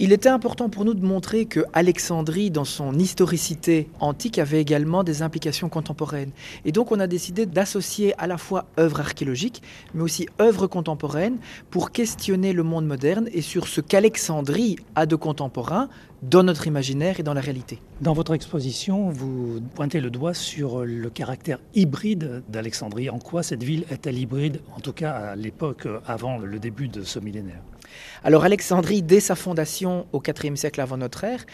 Il 0.00 0.12
était 0.12 0.28
important 0.28 0.68
pour 0.68 0.84
nous 0.84 0.94
de 0.94 1.04
montrer 1.04 1.46
que 1.46 1.64
Alexandrie, 1.72 2.52
dans 2.52 2.64
son 2.64 2.96
historicité 3.00 3.88
antique, 3.98 4.38
avait 4.38 4.60
également 4.60 5.02
des 5.02 5.22
implications 5.22 5.68
contemporaines. 5.68 6.30
Et 6.64 6.70
donc 6.70 6.92
on 6.92 7.00
a 7.00 7.08
décidé 7.08 7.46
d'associer 7.46 8.14
à 8.16 8.28
la 8.28 8.38
fois 8.38 8.66
œuvres 8.78 9.00
archéologiques, 9.00 9.60
mais 9.94 10.02
aussi 10.04 10.28
œuvres 10.40 10.68
contemporaines, 10.68 11.38
pour 11.70 11.90
questionner 11.90 12.52
le 12.52 12.62
monde 12.62 12.86
moderne 12.86 13.28
et 13.32 13.42
sur 13.42 13.66
ce 13.66 13.80
qu'Alexandrie 13.80 14.76
a 14.94 15.04
de 15.04 15.16
contemporain 15.16 15.88
dans 16.22 16.44
notre 16.44 16.68
imaginaire 16.68 17.18
et 17.18 17.24
dans 17.24 17.34
la 17.34 17.40
réalité. 17.40 17.80
Dans 18.00 18.12
votre 18.12 18.34
exposition, 18.34 19.10
vous 19.10 19.60
pointez 19.74 20.00
le 20.00 20.10
doigt 20.10 20.32
sur 20.32 20.84
le 20.84 21.10
caractère 21.10 21.58
hybride 21.74 22.44
d'Alexandrie. 22.48 23.10
En 23.10 23.18
quoi 23.18 23.42
cette 23.42 23.64
ville 23.64 23.84
est-elle 23.90 24.18
hybride, 24.18 24.60
en 24.76 24.80
tout 24.80 24.92
cas 24.92 25.10
à 25.10 25.34
l'époque 25.34 25.88
avant 26.06 26.38
le 26.38 26.60
début 26.60 26.86
de 26.86 27.02
ce 27.02 27.18
millénaire? 27.18 27.62
Alors 28.24 28.44
Alexandrie, 28.44 29.02
dès 29.02 29.20
sa 29.20 29.34
fondation 29.34 30.06
au 30.12 30.20
IVe 30.20 30.56
siècle 30.56 30.80
avant 30.80 30.96
notre 30.96 31.24
ère, 31.24 31.44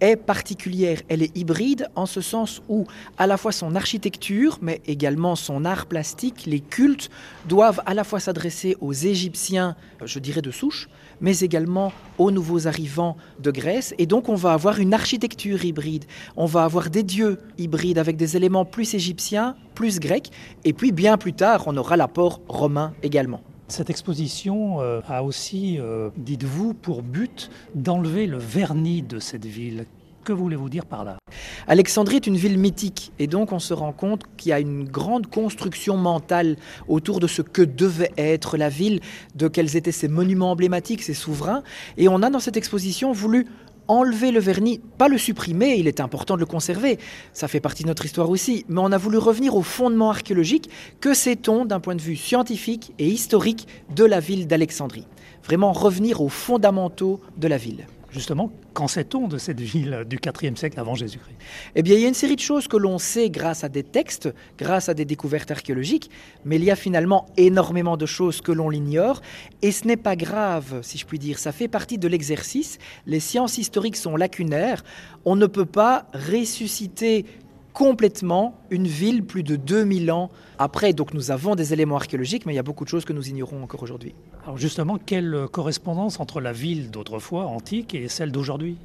est 0.00 0.16
particulière. 0.16 1.02
Elle 1.08 1.22
est 1.22 1.36
hybride 1.36 1.88
en 1.94 2.06
ce 2.06 2.20
sens 2.20 2.62
où 2.68 2.86
à 3.18 3.26
la 3.26 3.36
fois 3.36 3.52
son 3.52 3.74
architecture, 3.74 4.58
mais 4.62 4.80
également 4.86 5.36
son 5.36 5.64
art 5.64 5.86
plastique, 5.86 6.44
les 6.46 6.60
cultes, 6.60 7.10
doivent 7.46 7.82
à 7.86 7.94
la 7.94 8.04
fois 8.04 8.20
s'adresser 8.20 8.76
aux 8.80 8.92
Égyptiens, 8.92 9.76
je 10.04 10.18
dirais 10.18 10.42
de 10.42 10.50
souche, 10.50 10.88
mais 11.20 11.40
également 11.40 11.92
aux 12.18 12.30
nouveaux 12.30 12.66
arrivants 12.66 13.16
de 13.40 13.50
Grèce. 13.50 13.94
Et 13.98 14.06
donc 14.06 14.28
on 14.28 14.34
va 14.34 14.52
avoir 14.52 14.78
une 14.78 14.94
architecture 14.94 15.64
hybride. 15.64 16.04
On 16.36 16.46
va 16.46 16.64
avoir 16.64 16.90
des 16.90 17.02
dieux 17.02 17.38
hybrides 17.58 17.98
avec 17.98 18.16
des 18.16 18.36
éléments 18.36 18.64
plus 18.64 18.94
égyptiens, 18.94 19.56
plus 19.74 20.00
grecs. 20.00 20.30
Et 20.64 20.72
puis 20.72 20.92
bien 20.92 21.18
plus 21.18 21.34
tard, 21.34 21.64
on 21.66 21.76
aura 21.76 21.96
l'apport 21.96 22.40
romain 22.48 22.94
également. 23.02 23.42
Cette 23.74 23.90
exposition 23.90 24.80
euh, 24.80 25.00
a 25.08 25.24
aussi, 25.24 25.80
euh, 25.80 26.10
dites-vous, 26.16 26.74
pour 26.74 27.02
but 27.02 27.50
d'enlever 27.74 28.28
le 28.28 28.38
vernis 28.38 29.02
de 29.02 29.18
cette 29.18 29.46
ville. 29.46 29.86
Que 30.22 30.32
voulez-vous 30.32 30.68
dire 30.68 30.86
par 30.86 31.02
là? 31.02 31.18
Alexandrie 31.66 32.14
est 32.14 32.28
une 32.28 32.36
ville 32.36 32.56
mythique 32.56 33.10
et 33.18 33.26
donc 33.26 33.50
on 33.50 33.58
se 33.58 33.74
rend 33.74 33.90
compte 33.92 34.22
qu'il 34.36 34.50
y 34.50 34.52
a 34.52 34.60
une 34.60 34.84
grande 34.84 35.26
construction 35.26 35.96
mentale 35.96 36.56
autour 36.86 37.18
de 37.18 37.26
ce 37.26 37.42
que 37.42 37.62
devait 37.62 38.12
être 38.16 38.56
la 38.56 38.68
ville, 38.68 39.00
de 39.34 39.48
quels 39.48 39.74
étaient 39.76 39.90
ses 39.90 40.06
monuments 40.06 40.52
emblématiques, 40.52 41.02
ses 41.02 41.12
souverains. 41.12 41.64
Et 41.96 42.06
on 42.06 42.22
a 42.22 42.30
dans 42.30 42.38
cette 42.38 42.56
exposition 42.56 43.10
voulu 43.10 43.48
enlever 43.88 44.30
le 44.30 44.40
vernis, 44.40 44.80
pas 44.98 45.08
le 45.08 45.18
supprimer, 45.18 45.76
il 45.76 45.88
est 45.88 46.00
important 46.00 46.34
de 46.34 46.40
le 46.40 46.46
conserver, 46.46 46.98
ça 47.32 47.48
fait 47.48 47.60
partie 47.60 47.82
de 47.82 47.88
notre 47.88 48.04
histoire 48.04 48.30
aussi, 48.30 48.64
mais 48.68 48.80
on 48.80 48.92
a 48.92 48.98
voulu 48.98 49.18
revenir 49.18 49.54
au 49.56 49.62
fondement 49.62 50.10
archéologique, 50.10 50.70
que 51.00 51.14
sait-on 51.14 51.64
d'un 51.64 51.80
point 51.80 51.94
de 51.94 52.02
vue 52.02 52.16
scientifique 52.16 52.92
et 52.98 53.08
historique 53.08 53.66
de 53.94 54.04
la 54.04 54.20
ville 54.20 54.46
d'Alexandrie? 54.46 55.06
Vraiment 55.44 55.72
revenir 55.72 56.20
aux 56.20 56.28
fondamentaux 56.28 57.20
de 57.36 57.48
la 57.48 57.58
ville. 57.58 57.86
Justement, 58.14 58.52
qu'en 58.74 58.86
sait-on 58.86 59.26
de 59.26 59.38
cette 59.38 59.60
ville 59.60 60.04
du 60.08 60.20
IVe 60.24 60.56
siècle 60.56 60.78
avant 60.78 60.94
Jésus-Christ? 60.94 61.34
Eh 61.74 61.82
bien, 61.82 61.96
il 61.96 62.00
y 62.00 62.04
a 62.04 62.08
une 62.08 62.14
série 62.14 62.36
de 62.36 62.40
choses 62.40 62.68
que 62.68 62.76
l'on 62.76 62.98
sait 62.98 63.28
grâce 63.28 63.64
à 63.64 63.68
des 63.68 63.82
textes, 63.82 64.32
grâce 64.56 64.88
à 64.88 64.94
des 64.94 65.04
découvertes 65.04 65.50
archéologiques, 65.50 66.10
mais 66.44 66.54
il 66.54 66.62
y 66.62 66.70
a 66.70 66.76
finalement 66.76 67.26
énormément 67.36 67.96
de 67.96 68.06
choses 68.06 68.40
que 68.40 68.52
l'on 68.52 68.70
l'ignore, 68.70 69.20
et 69.62 69.72
ce 69.72 69.88
n'est 69.88 69.96
pas 69.96 70.14
grave, 70.14 70.78
si 70.82 70.96
je 70.96 71.06
puis 71.06 71.18
dire, 71.18 71.40
ça 71.40 71.50
fait 71.50 71.66
partie 71.66 71.98
de 71.98 72.06
l'exercice. 72.06 72.78
Les 73.04 73.18
sciences 73.18 73.58
historiques 73.58 73.96
sont 73.96 74.16
lacunaires, 74.16 74.84
on 75.24 75.34
ne 75.34 75.46
peut 75.46 75.66
pas 75.66 76.06
ressusciter 76.14 77.26
complètement 77.72 78.60
une 78.70 78.86
ville 78.86 79.24
plus 79.24 79.42
de 79.42 79.56
2000 79.56 80.12
ans 80.12 80.30
après. 80.58 80.92
Donc 80.92 81.14
nous 81.14 81.30
avons 81.30 81.54
des 81.54 81.72
éléments 81.72 81.96
archéologiques, 81.96 82.46
mais 82.46 82.52
il 82.52 82.56
y 82.56 82.60
a 82.60 82.62
beaucoup 82.62 82.84
de 82.84 82.88
choses 82.88 83.04
que 83.04 83.12
nous 83.12 83.28
ignorons 83.28 83.62
encore 83.62 83.82
aujourd'hui. 83.82 84.14
Alors 84.44 84.58
justement, 84.58 84.98
quelle 84.98 85.46
correspondance 85.50 86.20
entre 86.20 86.40
la 86.40 86.52
ville 86.52 86.90
d'autrefois, 86.90 87.46
antique, 87.46 87.94
et 87.94 88.08
celle 88.08 88.30
d'aujourd'hui? 88.30 88.76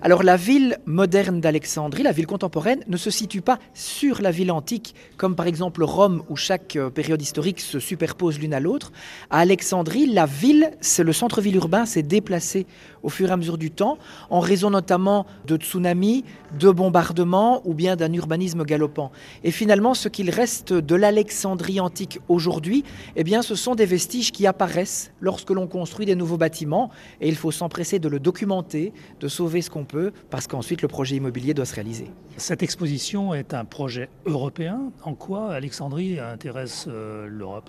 Alors 0.00 0.22
la 0.22 0.36
ville 0.36 0.78
moderne 0.86 1.40
d'Alexandrie, 1.40 2.02
la 2.02 2.12
ville 2.12 2.26
contemporaine, 2.26 2.84
ne 2.86 2.96
se 2.96 3.10
situe 3.10 3.40
pas 3.40 3.58
sur 3.74 4.22
la 4.22 4.30
ville 4.30 4.52
antique, 4.52 4.94
comme 5.16 5.34
par 5.34 5.46
exemple 5.46 5.82
Rome, 5.82 6.22
où 6.28 6.36
chaque 6.36 6.76
euh, 6.76 6.90
période 6.90 7.20
historique 7.20 7.60
se 7.60 7.78
superpose 7.78 8.38
l'une 8.38 8.54
à 8.54 8.60
l'autre. 8.60 8.92
À 9.30 9.38
Alexandrie, 9.38 10.06
la 10.06 10.26
ville, 10.26 10.70
c'est 10.80 11.04
le 11.04 11.12
centre-ville 11.12 11.56
urbain, 11.56 11.86
s'est 11.86 12.02
déplacé 12.02 12.66
au 13.02 13.08
fur 13.08 13.28
et 13.28 13.32
à 13.32 13.36
mesure 13.36 13.58
du 13.58 13.70
temps, 13.70 13.98
en 14.30 14.40
raison 14.40 14.70
notamment 14.70 15.26
de 15.46 15.56
tsunamis, 15.56 16.24
de 16.58 16.70
bombardements 16.70 17.60
ou 17.64 17.74
bien 17.74 17.96
d'un 17.96 18.12
urbanisme 18.12 18.64
galopant. 18.64 19.10
Et 19.42 19.50
finalement, 19.50 19.94
ce 19.94 20.08
qu'il 20.08 20.30
reste 20.30 20.72
de 20.72 20.94
l'Alexandrie 21.02 21.80
antique 21.80 22.20
aujourd'hui, 22.28 22.84
eh 23.16 23.24
bien, 23.24 23.42
ce 23.42 23.56
sont 23.56 23.74
des 23.74 23.86
vestiges 23.86 24.30
qui 24.30 24.46
apparaissent 24.46 25.10
lorsque 25.20 25.50
l'on 25.50 25.66
construit 25.66 26.06
des 26.06 26.14
nouveaux 26.14 26.36
bâtiments, 26.36 26.90
et 27.20 27.28
il 27.28 27.34
faut 27.34 27.50
s'empresser 27.50 27.98
de 27.98 28.08
le 28.08 28.20
documenter, 28.20 28.92
de 29.18 29.26
sauver 29.28 29.62
ce 29.62 29.68
qu'on 29.68 29.84
peut, 29.84 30.12
parce 30.30 30.46
qu'ensuite 30.46 30.80
le 30.80 30.88
projet 30.88 31.16
immobilier 31.16 31.54
doit 31.54 31.64
se 31.64 31.74
réaliser. 31.74 32.06
Cette 32.36 32.62
exposition 32.62 33.34
est 33.34 33.52
un 33.52 33.64
projet 33.64 34.08
européen. 34.26 34.92
En 35.02 35.14
quoi 35.14 35.52
Alexandrie 35.52 36.20
intéresse 36.20 36.86
euh, 36.88 37.26
l'Europe? 37.26 37.68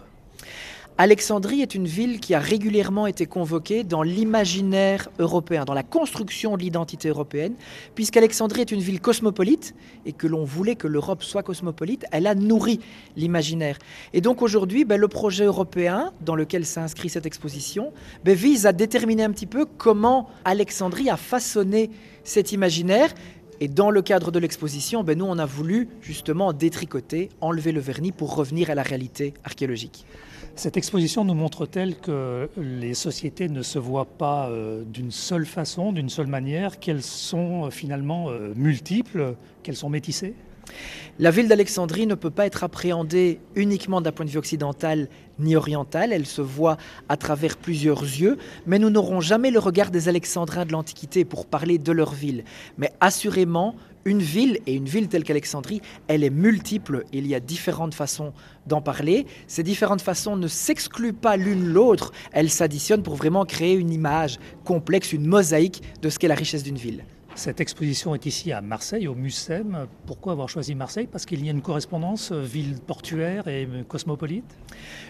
Alexandrie 1.00 1.62
est 1.62 1.74
une 1.74 1.88
ville 1.88 2.20
qui 2.20 2.36
a 2.36 2.40
régulièrement 2.40 3.08
été 3.08 3.26
convoquée 3.26 3.84
dans 3.84 4.04
l'imaginaire 4.04 5.10
européen, 5.18 5.66
dans 5.66 5.74
la 5.74 5.82
construction 5.82 6.56
de 6.56 6.62
l'identité 6.62 7.10
européenne, 7.10 7.56
puisqu'Alexandrie 7.96 8.62
est 8.62 8.72
une 8.72 8.80
ville 8.80 9.02
cosmopolite 9.02 9.74
et 10.06 10.14
que 10.14 10.28
l'on 10.28 10.44
voulait 10.44 10.76
que 10.76 10.88
l'Europe 10.88 11.24
soit 11.24 11.42
cosmopolite, 11.42 12.06
elle 12.12 12.28
a 12.28 12.36
nourri 12.36 12.80
l'imaginaire. 13.16 13.80
Et 14.14 14.22
donc 14.22 14.44
aujourd'hui, 14.44 14.86
ben, 14.86 15.02
le 15.02 15.08
projet 15.08 15.46
européen 15.46 16.14
dans 16.22 16.36
lequel 16.36 16.64
s'inscrit 16.64 17.10
cette 17.10 17.26
exposition 17.26 17.92
ben, 18.24 18.36
vise 18.36 18.68
à 18.68 18.72
déterminer 18.72 19.24
un 19.24 19.32
petit 19.32 19.48
peu 19.48 19.66
comment 19.66 20.30
Alexandrie 20.46 21.10
a 21.10 21.18
façonné 21.18 21.90
cet 22.24 22.52
imaginaire 22.52 23.16
et 23.60 23.68
dans 23.68 23.90
le 23.90 24.04
cadre 24.04 24.30
de 24.30 24.38
l'exposition, 24.38 25.04
ben 25.04 25.18
nous, 25.18 25.26
on 25.26 25.40
a 25.40 25.46
voulu 25.46 25.88
justement 26.02 26.54
détricoter, 26.54 27.30
enlever 27.42 27.72
le 27.72 27.80
vernis 27.80 28.12
pour 28.12 28.36
revenir 28.36 28.70
à 28.70 28.76
la 28.76 28.84
réalité 28.84 29.34
archéologique. 29.44 30.06
Cette 30.56 30.78
exposition 30.78 31.26
nous 31.26 31.34
montre-t-elle 31.34 31.96
que 31.98 32.48
les 32.58 32.94
sociétés 32.94 33.50
ne 33.50 33.64
se 33.64 33.80
voient 33.80 34.06
pas 34.06 34.50
euh, 34.50 34.84
d'une 34.86 35.10
seule 35.10 35.48
façon, 35.48 35.92
d'une 35.92 36.10
seule 36.10 36.28
manière, 36.28 36.80
qu'elles 36.80 37.02
sont 37.02 37.66
euh, 37.66 37.70
finalement 37.72 38.30
euh, 38.30 38.54
multiples, 38.56 39.36
qu'elles 39.64 39.76
sont 39.76 39.90
métissées? 39.90 40.36
La 41.20 41.30
ville 41.30 41.48
d'Alexandrie 41.48 42.08
ne 42.08 42.16
peut 42.16 42.32
pas 42.32 42.48
être 42.48 42.64
appréhendée 42.64 43.40
uniquement 43.56 44.02
d'un 44.02 44.12
point 44.12 44.26
de 44.26 44.32
vue 44.32 44.40
occidental 44.40 45.10
ni 45.38 45.56
oriental, 45.56 46.12
elle 46.12 46.26
se 46.26 46.42
voit 46.42 46.78
à 47.08 47.18
travers 47.18 47.58
plusieurs 47.58 48.02
yeux, 48.02 48.38
mais 48.66 48.80
nous 48.80 48.90
n'aurons 48.90 49.22
jamais 49.22 49.52
le 49.52 49.60
regard 49.60 49.92
des 49.92 50.10
Alexandrins 50.10 50.66
de 50.66 50.72
l'Antiquité 50.72 51.24
pour 51.24 51.46
parler 51.46 51.78
de 51.78 51.92
leur 51.92 52.14
ville. 52.14 52.44
Mais 52.78 52.92
assurément, 53.00 53.76
une 54.06 54.22
ville, 54.22 54.60
et 54.66 54.74
une 54.74 54.86
ville 54.86 55.08
telle 55.08 55.24
qu'Alexandrie, 55.24 55.82
elle 56.08 56.24
est 56.24 56.30
multiple, 56.30 57.06
il 57.14 57.28
y 57.28 57.36
a 57.36 57.40
différentes 57.40 57.94
façons 57.94 58.34
d'en 58.68 58.82
parler. 58.82 59.26
Ces 59.48 59.64
différentes 59.64 60.02
façons 60.02 60.36
ne 60.36 60.48
s'excluent 60.48 61.14
pas 61.14 61.38
l'une 61.38 61.66
l'autre, 61.66 62.12
elles 62.32 62.50
s'additionnent 62.50 63.04
pour 63.04 63.16
vraiment 63.16 63.46
créer 63.46 63.76
une 63.76 63.92
image 63.92 64.40
complexe, 64.66 65.14
une 65.14 65.28
mosaïque 65.28 65.84
de 66.02 66.10
ce 66.10 66.20
qu'est 66.20 66.28
la 66.28 66.36
richesse 66.36 66.64
d'une 66.64 66.78
ville. 66.78 67.04
Cette 67.36 67.60
exposition 67.62 68.14
est 68.14 68.28
ici 68.28 68.52
à 68.52 68.62
Marseille, 68.62 69.08
au 69.08 69.16
Mucem. 69.16 69.88
Pourquoi 70.06 70.34
avoir 70.34 70.50
choisi 70.50 70.76
Marseille? 70.76 71.08
Parce 71.12 71.26
qu'il 71.26 71.44
y 71.44 71.48
a 71.48 71.52
une 71.52 71.64
correspondance 71.64 72.32
euh, 72.32 72.42
ville 72.42 72.76
portuaire 72.80 73.48
et 73.48 73.66
euh, 73.66 73.84
cosmopolite? 73.84 74.46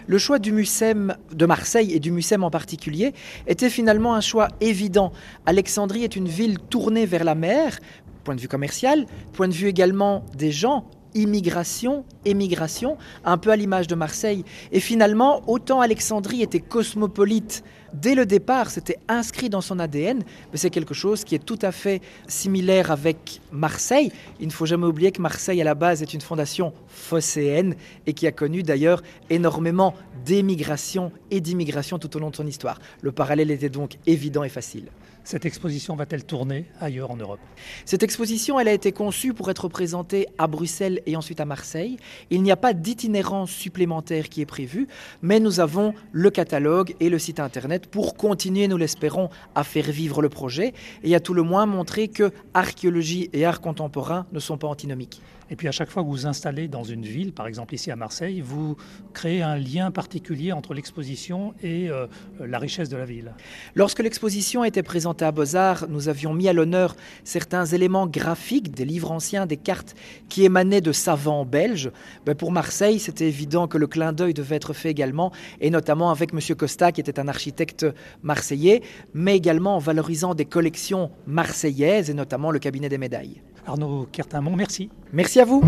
Le 0.06 0.16
choix 0.16 0.38
du 0.38 0.50
Mucem 0.50 1.16
de 1.32 1.44
Marseille 1.44 1.92
et 1.92 2.00
du 2.00 2.10
Mucem 2.10 2.42
en 2.42 2.50
particulier 2.50 3.12
était 3.46 3.68
finalement 3.68 4.14
un 4.14 4.22
choix 4.22 4.48
évident. 4.62 5.12
Alexandrie 5.44 6.02
est 6.02 6.16
une 6.16 6.28
ville 6.28 6.58
tournée 6.58 7.04
vers 7.04 7.24
la 7.24 7.34
mer, 7.34 7.78
point 8.24 8.34
de 8.34 8.40
vue 8.40 8.48
commercial, 8.48 9.04
point 9.34 9.48
de 9.48 9.54
vue 9.54 9.68
également 9.68 10.24
des 10.34 10.50
gens, 10.50 10.86
immigration, 11.14 12.04
émigration, 12.24 12.96
un 13.24 13.38
peu 13.38 13.50
à 13.50 13.56
l'image 13.56 13.86
de 13.86 13.94
Marseille. 13.94 14.44
Et 14.72 14.80
finalement, 14.80 15.42
autant 15.46 15.80
Alexandrie 15.80 16.42
était 16.42 16.60
cosmopolite 16.60 17.64
dès 17.94 18.14
le 18.14 18.26
départ, 18.26 18.70
c'était 18.70 18.98
inscrit 19.08 19.48
dans 19.48 19.60
son 19.60 19.78
ADN, 19.78 20.22
mais 20.52 20.58
c'est 20.58 20.70
quelque 20.70 20.94
chose 20.94 21.24
qui 21.24 21.34
est 21.34 21.44
tout 21.44 21.58
à 21.62 21.72
fait 21.72 22.02
similaire 22.26 22.90
avec 22.90 23.40
Marseille. 23.52 24.12
Il 24.40 24.48
ne 24.48 24.52
faut 24.52 24.66
jamais 24.66 24.86
oublier 24.86 25.12
que 25.12 25.22
Marseille, 25.22 25.60
à 25.60 25.64
la 25.64 25.74
base, 25.74 26.02
est 26.02 26.12
une 26.12 26.20
fondation 26.20 26.72
phocéenne 26.88 27.76
et 28.06 28.12
qui 28.12 28.26
a 28.26 28.32
connu 28.32 28.62
d'ailleurs 28.62 29.02
énormément 29.30 29.94
d'émigration 30.24 31.12
et 31.30 31.40
d'immigration 31.40 31.98
tout 31.98 32.14
au 32.16 32.20
long 32.20 32.30
de 32.30 32.36
son 32.36 32.46
histoire. 32.46 32.80
Le 33.00 33.12
parallèle 33.12 33.50
était 33.50 33.68
donc 33.68 33.98
évident 34.06 34.44
et 34.44 34.48
facile. 34.48 34.88
Cette 35.24 35.46
exposition 35.46 35.96
va-t-elle 35.96 36.24
tourner 36.24 36.66
ailleurs 36.80 37.10
en 37.10 37.16
Europe? 37.16 37.40
Cette 37.86 38.02
exposition, 38.02 38.60
elle 38.60 38.68
a 38.68 38.74
été 38.74 38.92
conçue 38.92 39.32
pour 39.32 39.48
être 39.50 39.68
présentée 39.68 40.26
à 40.36 40.46
Bruxelles 40.46 41.00
et 41.06 41.16
ensuite 41.16 41.40
à 41.40 41.46
Marseille. 41.46 41.96
Il 42.28 42.42
n'y 42.42 42.52
a 42.52 42.56
pas 42.56 42.74
d'itinérance 42.74 43.50
supplémentaire 43.50 44.28
qui 44.28 44.42
est 44.42 44.46
prévue, 44.46 44.86
mais 45.22 45.40
nous 45.40 45.60
avons 45.60 45.94
le 46.12 46.28
catalogue 46.28 46.94
et 47.00 47.08
le 47.08 47.18
site 47.18 47.40
internet 47.40 47.86
pour 47.86 48.16
continuer, 48.16 48.68
nous 48.68 48.76
l'espérons, 48.76 49.30
à 49.54 49.64
faire 49.64 49.90
vivre 49.90 50.20
le 50.20 50.28
projet 50.28 50.74
et 51.02 51.14
à 51.14 51.20
tout 51.20 51.32
le 51.32 51.42
moins 51.42 51.64
montrer 51.64 52.08
que 52.08 52.30
archéologie 52.52 53.30
et 53.32 53.46
art 53.46 53.62
contemporain 53.62 54.26
ne 54.30 54.40
sont 54.40 54.58
pas 54.58 54.68
antinomiques. 54.68 55.22
Et 55.50 55.56
puis 55.56 55.68
à 55.68 55.72
chaque 55.72 55.90
fois 55.90 56.02
que 56.02 56.06
vous 56.06 56.14
vous 56.14 56.26
installez 56.26 56.68
dans 56.68 56.84
une 56.84 57.04
ville, 57.04 57.32
par 57.32 57.46
exemple 57.46 57.74
ici 57.74 57.90
à 57.90 57.96
Marseille, 57.96 58.40
vous 58.40 58.76
créez 59.12 59.42
un 59.42 59.56
lien 59.56 59.90
particulier 59.90 60.52
entre 60.52 60.74
l'exposition 60.74 61.54
et 61.62 61.90
euh, 61.90 62.06
la 62.40 62.58
richesse 62.58 62.88
de 62.88 62.96
la 62.96 63.04
ville. 63.04 63.32
Lorsque 63.74 64.00
l'exposition 64.00 64.64
était 64.64 64.82
présentée 64.82 65.24
à 65.24 65.32
Beaux-Arts, 65.32 65.86
nous 65.88 66.08
avions 66.08 66.32
mis 66.32 66.48
à 66.48 66.52
l'honneur 66.52 66.96
certains 67.24 67.66
éléments 67.66 68.06
graphiques, 68.06 68.72
des 68.72 68.84
livres 68.84 69.10
anciens, 69.10 69.46
des 69.46 69.56
cartes 69.56 69.94
qui 70.28 70.44
émanaient 70.44 70.80
de 70.80 70.92
savants 70.92 71.44
belges. 71.44 71.90
Ben, 72.26 72.34
pour 72.34 72.52
Marseille, 72.52 72.98
c'était 72.98 73.28
évident 73.28 73.68
que 73.68 73.78
le 73.78 73.86
clin 73.86 74.12
d'œil 74.12 74.34
devait 74.34 74.56
être 74.56 74.72
fait 74.72 74.90
également, 74.90 75.32
et 75.60 75.70
notamment 75.70 76.10
avec 76.10 76.32
M. 76.32 76.40
Costa, 76.56 76.92
qui 76.92 77.00
était 77.00 77.20
un 77.20 77.28
architecte 77.28 77.86
marseillais, 78.22 78.82
mais 79.12 79.36
également 79.36 79.76
en 79.76 79.78
valorisant 79.78 80.34
des 80.34 80.44
collections 80.44 81.10
marseillaises, 81.26 82.10
et 82.10 82.14
notamment 82.14 82.50
le 82.50 82.58
cabinet 82.58 82.88
des 82.88 82.98
médailles. 82.98 83.42
Arnaud 83.66 84.06
Kertimont, 84.12 84.56
merci. 84.56 84.90
Merci 85.12 85.40
à 85.40 85.44
vous. 85.44 85.62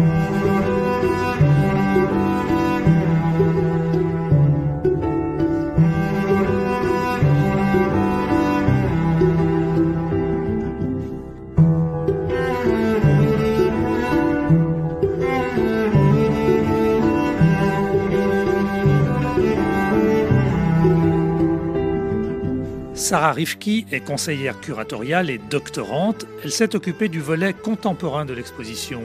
Sarah 23.06 23.34
Rifki 23.34 23.86
est 23.92 24.00
conseillère 24.00 24.60
curatoriale 24.60 25.30
et 25.30 25.38
doctorante. 25.38 26.26
Elle 26.42 26.50
s'est 26.50 26.74
occupée 26.74 27.08
du 27.08 27.20
volet 27.20 27.52
contemporain 27.52 28.24
de 28.24 28.34
l'exposition. 28.34 29.02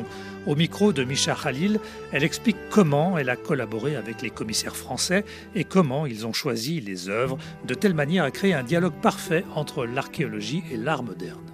Au 0.47 0.55
micro 0.55 0.91
de 0.91 1.03
Micha 1.03 1.35
Khalil, 1.35 1.79
elle 2.11 2.23
explique 2.23 2.57
comment 2.71 3.19
elle 3.19 3.29
a 3.29 3.35
collaboré 3.35 3.95
avec 3.95 4.23
les 4.23 4.31
commissaires 4.31 4.75
français 4.75 5.23
et 5.53 5.65
comment 5.65 6.07
ils 6.07 6.25
ont 6.25 6.33
choisi 6.33 6.81
les 6.81 7.09
œuvres 7.09 7.37
de 7.67 7.75
telle 7.75 7.93
manière 7.93 8.23
à 8.23 8.31
créer 8.31 8.55
un 8.55 8.63
dialogue 8.63 8.99
parfait 9.03 9.45
entre 9.53 9.85
l'archéologie 9.85 10.63
et 10.71 10.77
l'art 10.77 11.03
moderne. 11.03 11.45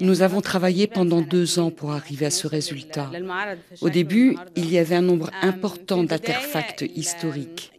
Nous 0.00 0.22
avons 0.22 0.40
travaillé 0.40 0.86
pendant 0.86 1.20
deux 1.20 1.58
ans 1.58 1.72
pour 1.72 1.90
arriver 1.90 2.26
à 2.26 2.30
ce 2.30 2.46
résultat. 2.46 3.10
Au 3.80 3.90
début, 3.90 4.36
il 4.54 4.70
y 4.70 4.78
avait 4.78 4.94
un 4.94 5.02
nombre 5.02 5.30
important 5.42 6.04
d'artefacts 6.04 6.84
historiques. 6.94 7.73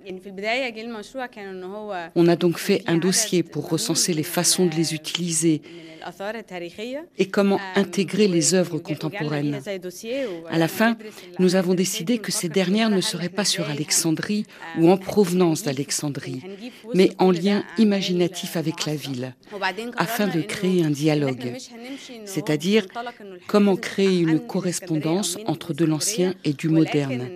On 2.16 2.28
a 2.28 2.36
donc 2.36 2.58
fait 2.58 2.84
un 2.88 2.98
dossier 2.98 3.44
pour 3.44 3.70
recenser 3.70 4.14
les 4.14 4.24
façons 4.24 4.66
de 4.66 4.76
les 4.76 4.94
utiliser 4.94 5.62
et 7.18 7.28
comment 7.28 7.60
intégrer 7.76 8.28
les 8.28 8.54
œuvres 8.54 8.80
contemporaines. 8.80 9.62
À 10.50 10.58
la 10.58 10.68
fin, 10.68 10.98
nous 11.40 11.56
avons 11.56 11.74
décidé 11.74 12.20
que 12.20 12.32
ces 12.32 12.50
dernières 12.50 12.90
ne 12.90 13.02
seraient 13.02 13.30
pas 13.30 13.46
sur 13.46 13.70
Alexandrie 13.70 14.46
ou 14.78 14.90
en 14.90 14.98
provenance 14.98 15.64
d'Alexandrie, 15.64 16.42
mais 16.94 17.12
en 17.18 17.32
lien 17.32 17.64
imaginatif 17.78 18.56
avec 18.56 18.86
la 18.86 18.96
ville, 18.96 19.34
afin 19.98 20.28
de 20.28 20.42
créer 20.42 20.84
un 20.84 20.92
dialogue, 20.92 21.54
c'est-à-dire 22.26 22.86
comment 23.48 23.76
créer 23.76 24.20
une 24.20 24.40
correspondance 24.40 25.38
entre 25.48 25.74
de 25.74 25.86
l'ancien 25.86 26.36
et 26.44 26.54
du 26.54 26.70
moderne, 26.70 27.30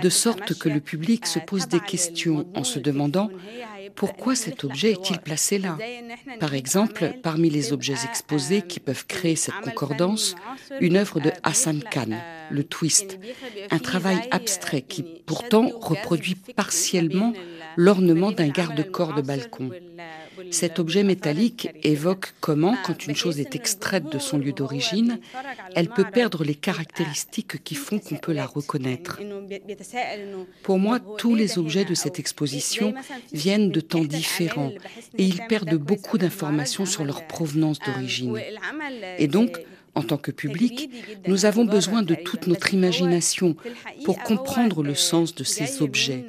de 0.00 0.08
sorte 0.08 0.58
que 0.58 0.68
le 0.68 0.80
public 0.80 1.26
se 1.26 1.38
pose 1.38 1.68
des 1.68 1.80
questions 1.80 2.46
en 2.54 2.64
se 2.64 2.78
demandant 2.78 3.30
pourquoi 3.96 4.34
cet 4.34 4.64
objet 4.64 4.92
est-il 4.92 5.18
placé 5.18 5.58
là 5.58 5.76
Par 6.38 6.54
exemple, 6.54 7.12
parmi 7.22 7.50
les 7.50 7.72
objets 7.72 8.04
exposés 8.04 8.62
qui 8.62 8.80
peuvent 8.80 9.06
créer 9.06 9.36
cette 9.36 9.60
concordance, 9.62 10.34
une 10.80 10.96
œuvre 10.96 11.20
de 11.20 11.32
Hassan 11.42 11.82
Khan, 11.82 12.18
le 12.50 12.64
twist, 12.64 13.18
un 13.70 13.78
travail 13.78 14.20
abstrait 14.30 14.82
qui 14.82 15.02
pourtant 15.26 15.70
reproduit 15.80 16.36
partiellement 16.56 17.32
l'ornement 17.76 18.32
d'un 18.32 18.48
garde-corps 18.48 19.14
de 19.14 19.22
balcon. 19.22 19.70
Cet 20.50 20.78
objet 20.78 21.02
métallique 21.02 21.68
évoque 21.82 22.34
comment, 22.40 22.76
quand 22.84 23.06
une 23.06 23.16
chose 23.16 23.40
est 23.40 23.54
extraite 23.54 24.04
de 24.10 24.18
son 24.18 24.38
lieu 24.38 24.52
d'origine, 24.52 25.20
elle 25.74 25.88
peut 25.88 26.06
perdre 26.12 26.44
les 26.44 26.54
caractéristiques 26.54 27.62
qui 27.62 27.74
font 27.74 27.98
qu'on 27.98 28.16
peut 28.16 28.32
la 28.32 28.46
reconnaître. 28.46 29.20
Pour 30.62 30.78
moi, 30.78 30.98
tous 31.18 31.34
les 31.34 31.58
objets 31.58 31.84
de 31.84 31.94
cette 31.94 32.18
exposition 32.18 32.94
viennent 33.32 33.70
de 33.70 33.80
temps 33.80 34.04
différents 34.04 34.72
et 35.18 35.24
ils 35.24 35.42
perdent 35.48 35.76
beaucoup 35.76 36.18
d'informations 36.18 36.86
sur 36.86 37.04
leur 37.04 37.26
provenance 37.26 37.78
d'origine. 37.78 38.40
Et 39.18 39.28
donc, 39.28 39.60
en 39.94 40.02
tant 40.02 40.16
que 40.16 40.30
public, 40.30 40.90
nous 41.26 41.46
avons 41.46 41.64
besoin 41.64 42.02
de 42.02 42.14
toute 42.14 42.46
notre 42.46 42.74
imagination 42.74 43.56
pour 44.04 44.22
comprendre 44.22 44.82
le 44.82 44.94
sens 44.94 45.34
de 45.34 45.44
ces 45.44 45.82
objets. 45.82 46.24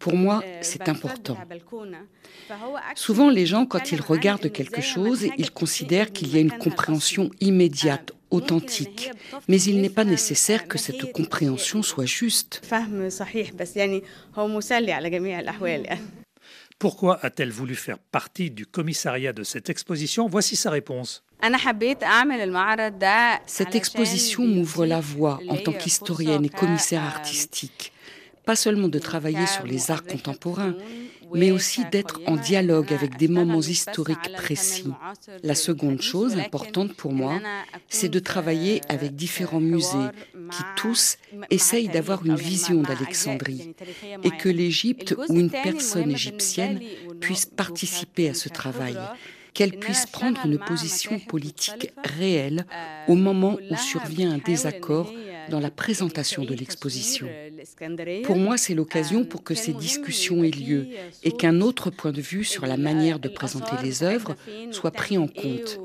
Pour 0.00 0.16
moi, 0.16 0.42
c'est 0.62 0.88
important. 0.88 1.36
Souvent, 2.96 3.30
les 3.30 3.46
gens, 3.46 3.66
quand 3.66 3.92
ils 3.92 4.00
regardent 4.00 4.50
quelque 4.50 4.80
chose, 4.80 5.26
ils 5.38 5.50
considèrent 5.52 6.10
qu'il 6.10 6.34
y 6.34 6.38
a 6.38 6.40
une 6.40 6.50
compréhension 6.50 7.30
immédiate, 7.40 8.12
authentique. 8.30 9.10
Mais 9.46 9.60
il 9.62 9.80
n'est 9.80 9.90
pas 9.90 10.04
nécessaire 10.04 10.66
que 10.66 10.78
cette 10.78 11.12
compréhension 11.12 11.82
soit 11.82 12.06
juste. 12.06 12.62
Pourquoi 16.78 17.18
a-t-elle 17.22 17.50
voulu 17.50 17.74
faire 17.74 17.98
partie 17.98 18.50
du 18.50 18.64
commissariat 18.64 19.34
de 19.34 19.42
cette 19.42 19.68
exposition? 19.68 20.26
Voici 20.28 20.56
sa 20.56 20.70
réponse. 20.70 21.22
Cette 23.46 23.74
exposition 23.74 24.46
m'ouvre 24.46 24.86
la 24.86 25.00
voie 25.00 25.40
en 25.48 25.56
tant 25.58 25.72
qu'historienne 25.72 26.46
et 26.46 26.48
commissaire 26.48 27.02
artistique, 27.02 27.92
pas 28.50 28.56
seulement 28.56 28.88
de 28.88 28.98
travailler 28.98 29.46
sur 29.46 29.64
les 29.64 29.92
arts 29.92 30.02
contemporains, 30.02 30.74
mais 31.32 31.52
aussi 31.52 31.84
d'être 31.92 32.18
en 32.26 32.34
dialogue 32.34 32.92
avec 32.92 33.16
des 33.16 33.28
moments 33.28 33.60
historiques 33.60 34.32
précis. 34.32 34.90
La 35.44 35.54
seconde 35.54 36.02
chose 36.02 36.36
importante 36.36 36.94
pour 36.94 37.12
moi, 37.12 37.38
c'est 37.88 38.08
de 38.08 38.18
travailler 38.18 38.80
avec 38.88 39.14
différents 39.14 39.60
musées 39.60 40.08
qui 40.50 40.62
tous 40.74 41.16
essayent 41.50 41.90
d'avoir 41.90 42.26
une 42.26 42.34
vision 42.34 42.82
d'Alexandrie 42.82 43.72
et 44.24 44.32
que 44.32 44.48
l'Égypte 44.48 45.14
ou 45.28 45.38
une 45.38 45.50
personne 45.50 46.10
égyptienne 46.10 46.80
puisse 47.20 47.46
participer 47.46 48.30
à 48.30 48.34
ce 48.34 48.48
travail 48.48 48.96
qu'elle 49.54 49.78
puisse 49.78 50.06
prendre 50.06 50.40
une 50.44 50.58
position 50.58 51.20
politique 51.20 51.92
réelle 52.18 52.66
au 53.08 53.14
moment 53.14 53.58
où 53.70 53.76
survient 53.76 54.32
un 54.32 54.38
désaccord 54.38 55.12
dans 55.50 55.60
la 55.60 55.70
présentation 55.70 56.44
de 56.44 56.54
l'exposition. 56.54 57.28
Pour 58.24 58.36
moi, 58.36 58.56
c'est 58.56 58.74
l'occasion 58.74 59.24
pour 59.24 59.42
que 59.42 59.54
ces 59.54 59.72
discussions 59.72 60.42
aient 60.42 60.50
lieu 60.50 60.88
et 61.22 61.32
qu'un 61.32 61.60
autre 61.60 61.90
point 61.90 62.12
de 62.12 62.20
vue 62.20 62.44
sur 62.44 62.66
la 62.66 62.76
manière 62.76 63.18
de 63.18 63.28
présenter 63.28 63.76
les 63.82 64.02
œuvres 64.02 64.34
soit 64.70 64.90
pris 64.92 65.18
en 65.18 65.26
compte. 65.26 65.78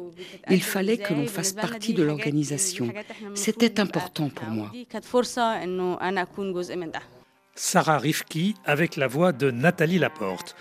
Il 0.50 0.64
fallait 0.64 0.98
que 0.98 1.14
l'on 1.14 1.28
fasse 1.28 1.54
partie 1.54 1.94
de 1.94 2.04
l'organisation. 2.04 2.94
C'était 3.34 3.80
important 3.80 4.30
pour 4.30 4.48
moi. 4.48 4.72
Sarah 7.58 8.00
Rifki 8.00 8.56
avec 8.66 8.98
la 8.98 9.08
voix 9.08 9.32
de 9.32 9.50
Nathalie 9.50 9.98
Laporte. 9.98 10.56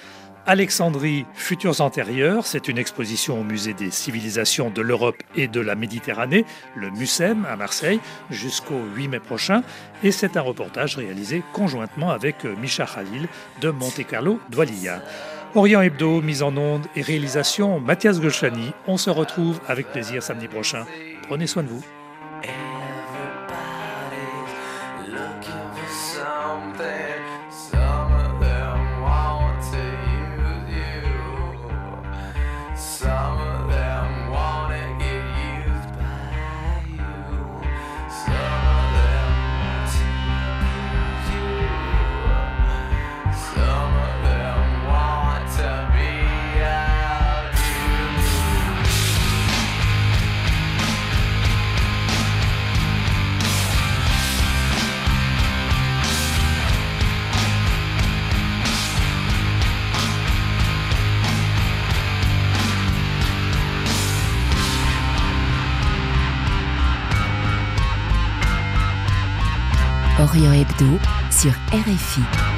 Alexandrie, 0.46 1.24
Futurs 1.32 1.80
antérieurs, 1.80 2.44
c'est 2.44 2.68
une 2.68 2.76
exposition 2.76 3.40
au 3.40 3.44
musée 3.44 3.72
des 3.72 3.90
civilisations 3.90 4.68
de 4.68 4.82
l'Europe 4.82 5.16
et 5.36 5.48
de 5.48 5.60
la 5.60 5.74
Méditerranée, 5.74 6.44
le 6.76 6.90
MUSEM 6.90 7.46
à 7.46 7.56
Marseille, 7.56 7.98
jusqu'au 8.30 8.78
8 8.94 9.08
mai 9.08 9.20
prochain. 9.20 9.62
Et 10.02 10.12
c'est 10.12 10.36
un 10.36 10.42
reportage 10.42 10.96
réalisé 10.96 11.42
conjointement 11.54 12.10
avec 12.10 12.44
euh, 12.44 12.54
Micha 12.56 12.84
Khalil 12.84 13.26
de 13.62 13.70
Monte 13.70 14.06
Carlo 14.06 14.38
Doualiya. 14.50 15.02
Orient 15.54 15.80
Hebdo, 15.80 16.20
mise 16.20 16.42
en 16.42 16.54
onde 16.56 16.86
et 16.94 17.00
réalisation 17.00 17.80
Mathias 17.80 18.20
Golchani. 18.20 18.72
On 18.86 18.98
se 18.98 19.08
retrouve 19.08 19.60
avec 19.66 19.86
plaisir 19.92 20.22
samedi 20.22 20.48
prochain. 20.48 20.84
Prenez 21.26 21.46
soin 21.46 21.62
de 21.62 21.68
vous. 21.68 21.84
Orient 70.34 70.52
Hebdo 70.52 70.98
sur 71.30 71.52
RFI. 71.70 72.53